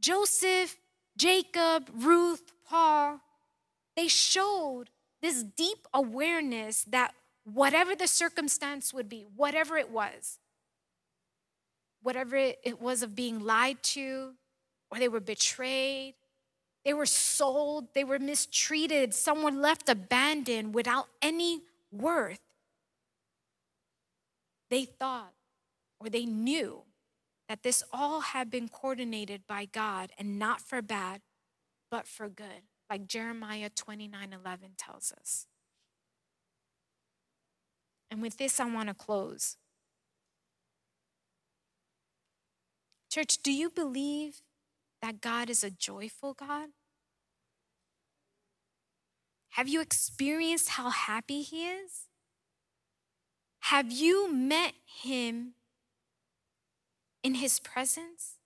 Joseph, 0.00 0.76
Jacob, 1.16 1.90
Ruth, 1.92 2.52
Paul, 2.68 3.20
they 3.96 4.08
showed 4.08 4.90
this 5.22 5.42
deep 5.42 5.86
awareness 5.92 6.84
that 6.84 7.14
whatever 7.44 7.94
the 7.94 8.06
circumstance 8.06 8.94
would 8.94 9.08
be, 9.08 9.26
whatever 9.36 9.76
it 9.76 9.90
was, 9.90 10.38
whatever 12.02 12.36
it 12.36 12.80
was 12.80 13.02
of 13.02 13.14
being 13.14 13.40
lied 13.40 13.82
to, 13.82 14.32
or 14.90 14.98
they 14.98 15.08
were 15.08 15.20
betrayed, 15.20 16.14
they 16.84 16.94
were 16.94 17.06
sold, 17.06 17.88
they 17.94 18.04
were 18.04 18.18
mistreated, 18.18 19.14
someone 19.14 19.60
left 19.60 19.88
abandoned 19.88 20.74
without 20.74 21.08
any 21.20 21.60
worth. 21.92 22.40
They 24.70 24.84
thought 24.84 25.32
or 25.98 26.08
they 26.08 26.24
knew 26.24 26.82
that 27.48 27.62
this 27.62 27.82
all 27.92 28.20
had 28.20 28.50
been 28.50 28.68
coordinated 28.68 29.42
by 29.46 29.66
God 29.66 30.12
and 30.16 30.38
not 30.38 30.60
for 30.60 30.80
bad, 30.80 31.20
but 31.90 32.06
for 32.06 32.28
good, 32.28 32.62
like 32.88 33.06
Jeremiah 33.06 33.68
29 33.68 34.32
11 34.32 34.70
tells 34.78 35.12
us. 35.12 35.46
And 38.10 38.22
with 38.22 38.38
this, 38.38 38.58
I 38.58 38.64
want 38.64 38.88
to 38.88 38.94
close. 38.94 39.56
Church, 43.10 43.38
do 43.42 43.52
you 43.52 43.70
believe 43.70 44.40
that 45.02 45.20
God 45.20 45.50
is 45.50 45.64
a 45.64 45.70
joyful 45.70 46.32
God? 46.32 46.68
Have 49.50 49.68
you 49.68 49.80
experienced 49.80 50.70
how 50.70 50.90
happy 50.90 51.42
He 51.42 51.66
is? 51.66 52.06
Have 53.64 53.90
you 53.90 54.32
met 54.32 54.74
Him 55.02 55.54
in 57.24 57.34
His 57.34 57.58
presence 57.58 58.36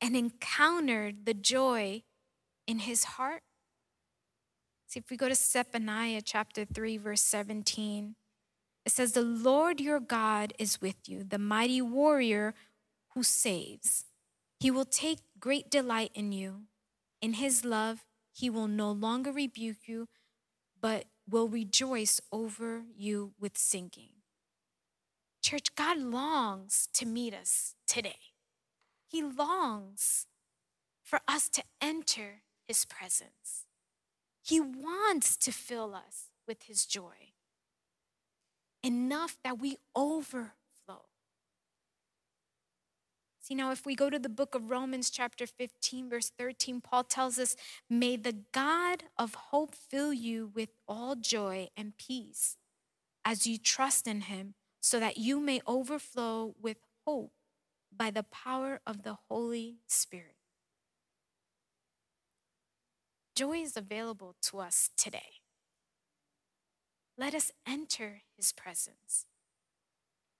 and 0.00 0.14
encountered 0.16 1.26
the 1.26 1.34
joy 1.34 2.04
in 2.68 2.78
His 2.80 3.04
heart? 3.04 3.42
See, 4.86 5.00
if 5.00 5.10
we 5.10 5.16
go 5.16 5.28
to 5.28 5.34
Zephaniah 5.34 6.22
chapter 6.24 6.64
3, 6.64 6.96
verse 6.96 7.22
17, 7.22 8.14
it 8.86 8.92
says, 8.92 9.12
The 9.12 9.22
Lord 9.22 9.80
your 9.80 9.98
God 9.98 10.52
is 10.60 10.80
with 10.80 11.08
you, 11.08 11.24
the 11.24 11.38
mighty 11.38 11.82
warrior 11.82 12.54
who 13.14 13.24
saves. 13.24 14.04
He 14.62 14.70
will 14.70 14.84
take 14.84 15.18
great 15.40 15.72
delight 15.72 16.12
in 16.14 16.30
you. 16.30 16.66
In 17.20 17.32
his 17.32 17.64
love, 17.64 18.04
he 18.30 18.48
will 18.48 18.68
no 18.68 18.92
longer 18.92 19.32
rebuke 19.32 19.88
you, 19.88 20.06
but 20.80 21.06
will 21.28 21.48
rejoice 21.48 22.20
over 22.30 22.84
you 22.96 23.32
with 23.40 23.58
singing. 23.58 24.22
Church, 25.42 25.74
God 25.74 25.98
longs 25.98 26.88
to 26.92 27.04
meet 27.04 27.34
us 27.34 27.74
today. 27.88 28.20
He 29.08 29.20
longs 29.20 30.28
for 31.02 31.18
us 31.26 31.48
to 31.48 31.64
enter 31.80 32.42
his 32.62 32.84
presence. 32.84 33.66
He 34.44 34.60
wants 34.60 35.36
to 35.38 35.50
fill 35.50 35.92
us 35.92 36.30
with 36.46 36.62
his 36.68 36.86
joy 36.86 37.32
enough 38.84 39.36
that 39.42 39.58
we 39.58 39.78
over 39.96 40.54
See, 43.52 43.56
now 43.56 43.70
if 43.70 43.84
we 43.84 43.94
go 43.94 44.08
to 44.08 44.18
the 44.18 44.30
book 44.30 44.54
of 44.54 44.70
Romans, 44.70 45.10
chapter 45.10 45.46
15, 45.46 46.08
verse 46.08 46.32
13, 46.38 46.80
Paul 46.80 47.04
tells 47.04 47.38
us, 47.38 47.54
May 47.90 48.16
the 48.16 48.38
God 48.50 49.02
of 49.18 49.34
hope 49.34 49.74
fill 49.74 50.10
you 50.10 50.50
with 50.54 50.70
all 50.88 51.16
joy 51.16 51.68
and 51.76 51.92
peace 51.98 52.56
as 53.26 53.46
you 53.46 53.58
trust 53.58 54.06
in 54.06 54.22
him, 54.22 54.54
so 54.80 54.98
that 54.98 55.18
you 55.18 55.38
may 55.38 55.60
overflow 55.66 56.54
with 56.62 56.78
hope 57.06 57.32
by 57.94 58.10
the 58.10 58.22
power 58.22 58.80
of 58.86 59.02
the 59.02 59.18
Holy 59.28 59.80
Spirit. 59.86 60.36
Joy 63.36 63.58
is 63.58 63.76
available 63.76 64.34
to 64.44 64.60
us 64.60 64.88
today. 64.96 65.42
Let 67.18 67.34
us 67.34 67.52
enter 67.68 68.22
his 68.34 68.50
presence. 68.50 69.26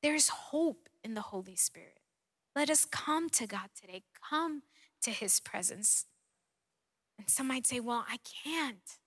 There 0.02 0.14
is 0.14 0.30
hope 0.30 0.88
in 1.04 1.12
the 1.12 1.20
Holy 1.20 1.56
Spirit. 1.56 2.01
Let 2.54 2.68
us 2.68 2.84
come 2.84 3.30
to 3.30 3.46
God 3.46 3.70
today, 3.78 4.02
come 4.28 4.62
to 5.02 5.10
his 5.10 5.40
presence. 5.40 6.06
And 7.18 7.28
some 7.28 7.48
might 7.48 7.66
say, 7.66 7.80
Well, 7.80 8.04
I 8.08 8.18
can't. 8.44 8.98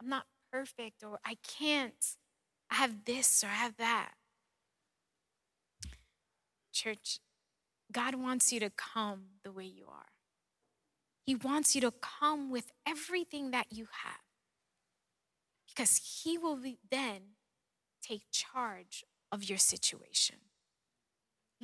I'm 0.00 0.08
not 0.08 0.26
perfect, 0.52 1.04
or 1.04 1.18
I 1.24 1.36
can't. 1.46 2.16
I 2.70 2.76
have 2.76 3.04
this 3.04 3.44
or 3.44 3.48
I 3.48 3.54
have 3.54 3.76
that. 3.76 4.12
Church, 6.72 7.20
God 7.92 8.16
wants 8.16 8.52
you 8.52 8.58
to 8.60 8.70
come 8.70 9.26
the 9.44 9.52
way 9.52 9.64
you 9.64 9.86
are. 9.88 10.06
He 11.24 11.34
wants 11.34 11.74
you 11.74 11.80
to 11.82 11.92
come 11.92 12.50
with 12.50 12.72
everything 12.86 13.52
that 13.52 13.66
you 13.70 13.86
have 14.04 14.20
because 15.68 16.22
He 16.22 16.36
will 16.36 16.58
then 16.90 17.20
take 18.02 18.24
charge 18.30 19.04
of 19.32 19.44
your 19.44 19.58
situation 19.58 20.36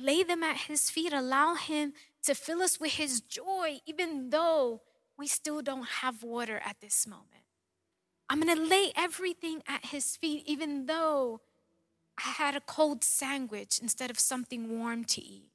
lay 0.01 0.23
them 0.23 0.43
at 0.43 0.57
His 0.57 0.89
feet, 0.89 1.13
allow 1.13 1.55
Him 1.55 1.93
to 2.23 2.35
fill 2.35 2.61
us 2.61 2.79
with 2.79 2.93
His 2.93 3.21
joy, 3.21 3.79
even 3.85 4.29
though 4.29 4.81
we 5.17 5.27
still 5.27 5.61
don't 5.61 5.87
have 6.01 6.23
water 6.23 6.61
at 6.63 6.81
this 6.81 7.05
moment. 7.07 7.45
I'm 8.29 8.39
gonna 8.39 8.61
lay 8.61 8.91
everything 8.95 9.61
at 9.67 9.85
His 9.85 10.15
feet, 10.17 10.43
even 10.45 10.85
though 10.85 11.41
I 12.17 12.29
had 12.29 12.55
a 12.55 12.61
cold 12.61 13.03
sandwich 13.03 13.79
instead 13.81 14.09
of 14.09 14.19
something 14.19 14.79
warm 14.79 15.05
to 15.05 15.21
eat. 15.21 15.51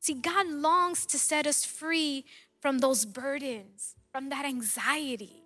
See, 0.00 0.14
God 0.14 0.46
longs 0.46 1.06
to 1.06 1.18
set 1.18 1.46
us 1.46 1.64
free 1.64 2.24
from 2.60 2.78
those 2.78 3.04
burdens, 3.04 3.94
from 4.10 4.30
that 4.30 4.44
anxiety. 4.44 5.44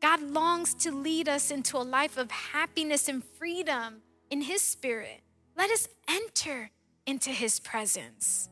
God 0.00 0.22
longs 0.22 0.74
to 0.74 0.90
lead 0.90 1.28
us 1.28 1.50
into 1.50 1.76
a 1.76 1.84
life 1.84 2.16
of 2.16 2.30
happiness 2.30 3.08
and 3.08 3.22
freedom 3.22 4.02
in 4.30 4.42
His 4.42 4.62
Spirit. 4.62 5.20
Let 5.56 5.70
us 5.70 5.88
enter 6.08 6.70
into 7.10 7.30
his 7.30 7.58
presence. 7.60 8.48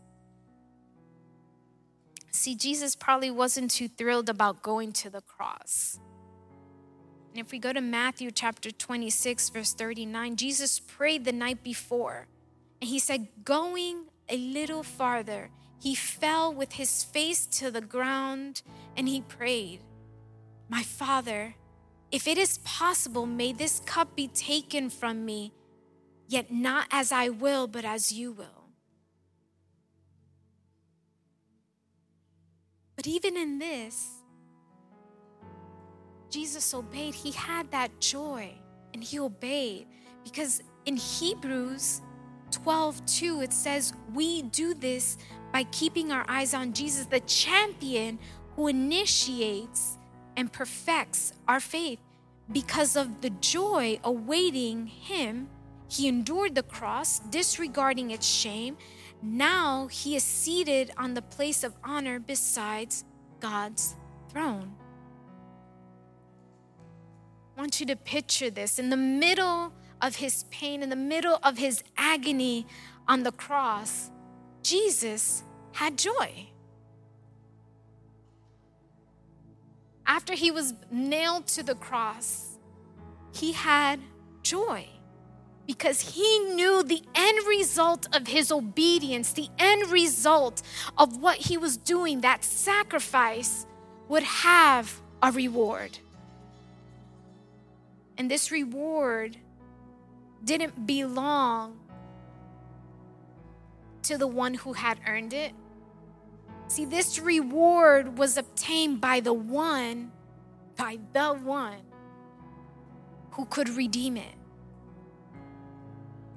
See, 2.30 2.54
Jesus 2.54 2.94
probably 2.94 3.30
wasn't 3.30 3.70
too 3.70 3.88
thrilled 3.88 4.28
about 4.28 4.62
going 4.62 4.92
to 4.94 5.10
the 5.10 5.22
cross. 5.22 5.98
And 7.30 7.38
if 7.38 7.52
we 7.52 7.58
go 7.58 7.72
to 7.72 7.80
Matthew 7.80 8.30
chapter 8.30 8.70
26, 8.70 9.50
verse 9.50 9.72
39, 9.72 10.36
Jesus 10.36 10.80
prayed 10.80 11.24
the 11.24 11.32
night 11.32 11.62
before. 11.62 12.26
And 12.80 12.90
he 12.90 12.98
said, 12.98 13.28
Going 13.44 14.06
a 14.28 14.36
little 14.36 14.82
farther, 14.82 15.50
he 15.80 15.94
fell 15.94 16.52
with 16.52 16.72
his 16.72 17.04
face 17.04 17.46
to 17.46 17.70
the 17.70 17.80
ground 17.80 18.62
and 18.96 19.08
he 19.08 19.20
prayed, 19.20 19.80
My 20.68 20.82
Father, 20.82 21.54
if 22.10 22.26
it 22.26 22.38
is 22.38 22.58
possible, 22.58 23.26
may 23.26 23.52
this 23.52 23.80
cup 23.80 24.16
be 24.16 24.28
taken 24.28 24.90
from 24.90 25.24
me. 25.24 25.52
Yet 26.28 26.52
not 26.52 26.86
as 26.90 27.10
I 27.10 27.30
will, 27.30 27.66
but 27.66 27.84
as 27.84 28.12
you 28.12 28.32
will. 28.32 28.46
But 32.94 33.06
even 33.06 33.36
in 33.36 33.58
this, 33.58 34.08
Jesus 36.30 36.74
obeyed. 36.74 37.14
He 37.14 37.30
had 37.30 37.70
that 37.70 37.98
joy 38.00 38.52
and 38.92 39.02
he 39.02 39.18
obeyed 39.18 39.86
because 40.22 40.62
in 40.84 40.96
Hebrews 40.96 42.02
12 42.50 43.06
2, 43.06 43.40
it 43.40 43.52
says, 43.52 43.94
We 44.12 44.42
do 44.42 44.74
this 44.74 45.16
by 45.52 45.64
keeping 45.64 46.12
our 46.12 46.24
eyes 46.28 46.54
on 46.54 46.72
Jesus, 46.72 47.06
the 47.06 47.20
champion 47.20 48.18
who 48.56 48.66
initiates 48.66 49.96
and 50.36 50.52
perfects 50.52 51.32
our 51.46 51.60
faith. 51.60 52.00
Because 52.50 52.96
of 52.96 53.20
the 53.20 53.30
joy 53.30 54.00
awaiting 54.04 54.86
him, 54.86 55.48
he 55.88 56.06
endured 56.06 56.54
the 56.54 56.62
cross, 56.62 57.18
disregarding 57.18 58.10
its 58.10 58.26
shame. 58.26 58.76
Now 59.22 59.88
he 59.88 60.16
is 60.16 60.22
seated 60.22 60.92
on 60.96 61.14
the 61.14 61.22
place 61.22 61.64
of 61.64 61.74
honor 61.82 62.20
besides 62.20 63.04
God's 63.40 63.96
throne. 64.30 64.74
I 67.56 67.60
want 67.60 67.80
you 67.80 67.86
to 67.86 67.96
picture 67.96 68.50
this 68.50 68.78
in 68.78 68.90
the 68.90 68.96
middle 68.96 69.72
of 70.00 70.16
his 70.16 70.44
pain, 70.50 70.82
in 70.82 70.90
the 70.90 70.96
middle 70.96 71.38
of 71.42 71.58
his 71.58 71.82
agony 71.96 72.66
on 73.08 73.22
the 73.22 73.32
cross, 73.32 74.10
Jesus 74.62 75.42
had 75.72 75.96
joy. 75.96 76.50
After 80.06 80.34
he 80.34 80.50
was 80.50 80.74
nailed 80.90 81.46
to 81.48 81.62
the 81.62 81.74
cross, 81.74 82.58
he 83.32 83.52
had 83.52 84.00
joy 84.42 84.88
because 85.68 86.00
he 86.00 86.38
knew 86.54 86.82
the 86.82 87.02
end 87.14 87.46
result 87.46 88.06
of 88.16 88.26
his 88.26 88.50
obedience, 88.50 89.34
the 89.34 89.50
end 89.58 89.90
result 89.90 90.62
of 90.96 91.18
what 91.18 91.36
he 91.36 91.58
was 91.58 91.76
doing, 91.76 92.22
that 92.22 92.42
sacrifice 92.42 93.66
would 94.08 94.22
have 94.22 95.02
a 95.22 95.30
reward. 95.30 95.98
And 98.16 98.30
this 98.30 98.50
reward 98.50 99.36
didn't 100.42 100.86
belong 100.86 101.78
to 104.04 104.16
the 104.16 104.26
one 104.26 104.54
who 104.54 104.72
had 104.72 104.98
earned 105.06 105.34
it. 105.34 105.52
See, 106.68 106.86
this 106.86 107.18
reward 107.18 108.16
was 108.16 108.38
obtained 108.38 109.02
by 109.02 109.20
the 109.20 109.34
one, 109.34 110.12
by 110.76 110.98
the 111.12 111.34
one 111.34 111.82
who 113.32 113.44
could 113.44 113.68
redeem 113.68 114.16
it. 114.16 114.37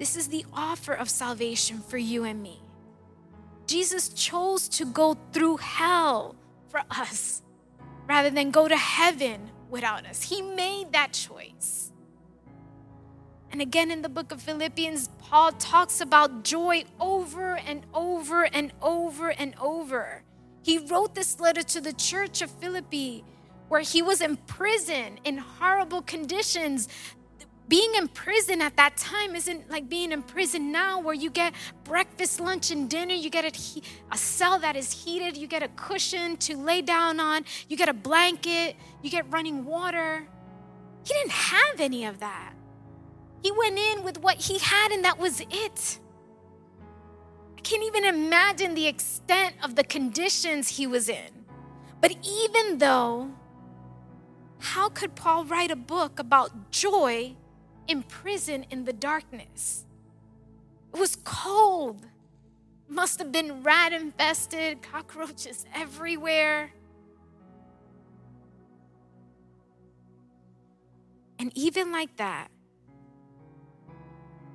This 0.02 0.16
is 0.16 0.30
the 0.30 0.48
offer 0.52 0.94
of 0.94 1.12
salvation 1.12 1.78
for 1.80 2.00
you 2.00 2.24
and 2.24 2.42
me. 2.42 2.60
Jesus 3.68 4.10
chose 4.10 4.68
to 4.70 4.84
go 4.84 5.16
through 5.32 5.58
hell 5.58 6.36
for 6.70 6.82
us 6.90 7.44
rather 8.08 8.32
than 8.32 8.50
go 8.50 8.68
to 8.68 8.76
heaven 8.76 9.52
without 9.70 10.08
us. 10.08 10.24
He 10.24 10.42
made 10.42 10.92
that 10.94 11.14
choice. 11.14 11.92
And 13.52 13.62
again 13.62 13.92
in 13.92 14.02
the 14.02 14.10
book 14.10 14.32
of 14.32 14.42
Philippians, 14.42 15.10
Paul 15.20 15.52
talks 15.52 16.02
about 16.02 16.44
joy 16.44 16.86
over 17.00 17.58
and 17.58 17.86
over 17.94 18.46
and 18.46 18.74
over 18.82 19.30
and 19.30 19.54
over. 19.62 20.24
He 20.64 20.80
wrote 20.80 21.14
this 21.14 21.40
letter 21.40 21.62
to 21.62 21.80
the 21.80 21.94
church 21.94 22.42
of 22.42 22.50
Philippi 22.50 23.24
where 23.70 23.82
he 23.82 24.02
was 24.02 24.20
in 24.20 24.38
prison 24.38 25.20
in 25.24 25.38
horrible 25.38 26.02
conditions. 26.02 26.90
Being 27.72 27.96
in 27.96 28.10
prison 28.10 28.62
at 28.62 28.76
that 28.76 28.98
time 28.98 29.34
isn't 29.34 29.72
like 29.72 29.88
being 29.88 30.12
in 30.12 30.24
prison 30.24 30.74
now, 30.74 31.00
where 31.00 31.14
you 31.14 31.30
get 31.30 31.54
breakfast, 31.86 32.42
lunch, 32.42 32.70
and 32.70 32.90
dinner. 32.90 33.14
You 33.14 33.30
get 33.30 33.46
a, 33.46 33.82
a 34.12 34.18
cell 34.18 34.60
that 34.60 34.76
is 34.76 34.92
heated. 34.92 35.38
You 35.38 35.48
get 35.48 35.64
a 35.64 35.70
cushion 35.70 36.36
to 36.36 36.58
lay 36.58 36.82
down 36.82 37.22
on. 37.22 37.46
You 37.70 37.78
get 37.78 37.88
a 37.88 37.94
blanket. 37.94 38.76
You 39.02 39.10
get 39.10 39.26
running 39.32 39.64
water. 39.64 40.28
He 41.06 41.14
didn't 41.14 41.32
have 41.32 41.80
any 41.80 42.04
of 42.04 42.20
that. 42.20 42.52
He 43.42 43.52
went 43.54 43.80
in 43.80 44.04
with 44.04 44.20
what 44.20 44.36
he 44.36 44.60
had, 44.60 44.92
and 44.92 45.06
that 45.06 45.18
was 45.18 45.40
it. 45.40 46.00
I 47.58 47.62
can't 47.62 47.84
even 47.84 48.04
imagine 48.04 48.76
the 48.76 48.88
extent 48.88 49.56
of 49.64 49.78
the 49.78 49.86
conditions 49.86 50.68
he 50.68 50.88
was 50.88 51.08
in. 51.08 51.46
But 52.02 52.18
even 52.22 52.80
though, 52.80 53.32
how 54.60 54.90
could 54.90 55.16
Paul 55.16 55.46
write 55.46 55.72
a 55.72 55.78
book 55.78 56.20
about 56.20 56.70
joy 56.72 57.38
in 57.88 58.04
prison 58.04 58.66
in 58.70 58.86
the 58.86 58.94
darkness? 58.94 59.86
It 60.94 61.00
was 61.00 61.16
cold, 61.24 62.06
must 62.88 63.20
have 63.20 63.32
been 63.32 63.64
rat 63.64 63.94
infested, 63.94 64.82
cockroaches 64.82 65.66
everywhere. 65.74 66.72
And 71.40 71.52
even 71.56 71.92
like 71.92 72.16
that, 72.18 72.50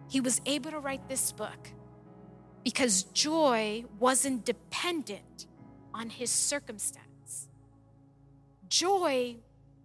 he 0.09 0.21
was 0.21 0.41
able 0.47 0.71
to 0.71 0.79
write 0.79 1.09
this 1.09 1.33
book 1.33 1.71
because 2.63 3.05
joy 3.05 3.85
wasn't 3.99 4.45
dependent 4.45 5.47
on 5.95 6.11
his 6.11 6.31
circumstance. 6.31 7.49
Joy 8.69 9.37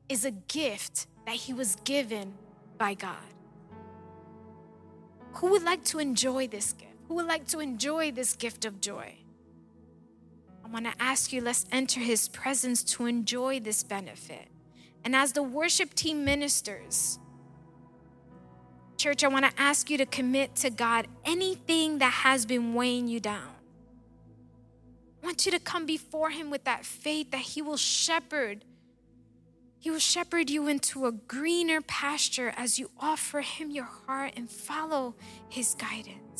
is 0.09 0.25
a 0.25 0.31
gift 0.31 1.07
that 1.25 1.35
he 1.35 1.53
was 1.53 1.75
given 1.83 2.33
by 2.81 2.95
God. 2.95 3.31
Who 5.33 5.51
would 5.51 5.61
like 5.61 5.83
to 5.83 5.99
enjoy 5.99 6.47
this 6.47 6.73
gift? 6.73 6.95
Who 7.07 7.13
would 7.13 7.27
like 7.27 7.45
to 7.49 7.59
enjoy 7.59 8.11
this 8.11 8.35
gift 8.35 8.65
of 8.65 8.81
joy? 8.81 9.13
I 10.65 10.67
want 10.67 10.85
to 10.85 10.93
ask 10.99 11.31
you, 11.31 11.41
let's 11.41 11.67
enter 11.71 11.99
his 11.99 12.27
presence 12.29 12.83
to 12.95 13.05
enjoy 13.05 13.59
this 13.59 13.83
benefit. 13.83 14.47
And 15.05 15.15
as 15.15 15.31
the 15.33 15.43
worship 15.43 15.93
team 15.93 16.25
ministers, 16.25 17.19
Church, 18.97 19.23
I 19.23 19.27
want 19.27 19.45
to 19.45 19.61
ask 19.61 19.91
you 19.91 19.99
to 19.99 20.07
commit 20.07 20.55
to 20.57 20.71
God 20.71 21.07
anything 21.23 21.99
that 21.99 22.13
has 22.25 22.47
been 22.47 22.73
weighing 22.73 23.07
you 23.07 23.19
down. 23.19 23.53
I 25.21 25.25
want 25.27 25.45
you 25.45 25.51
to 25.51 25.59
come 25.59 25.85
before 25.85 26.31
Him 26.31 26.49
with 26.49 26.63
that 26.63 26.83
faith 26.83 27.29
that 27.29 27.41
He 27.41 27.61
will 27.61 27.77
shepherd. 27.77 28.65
He 29.81 29.89
will 29.89 29.97
shepherd 29.97 30.51
you 30.51 30.67
into 30.67 31.07
a 31.07 31.11
greener 31.11 31.81
pasture 31.81 32.53
as 32.55 32.77
you 32.77 32.91
offer 32.99 33.41
Him 33.41 33.71
your 33.71 33.89
heart 34.05 34.33
and 34.37 34.47
follow 34.47 35.15
His 35.49 35.73
guidance. 35.73 36.30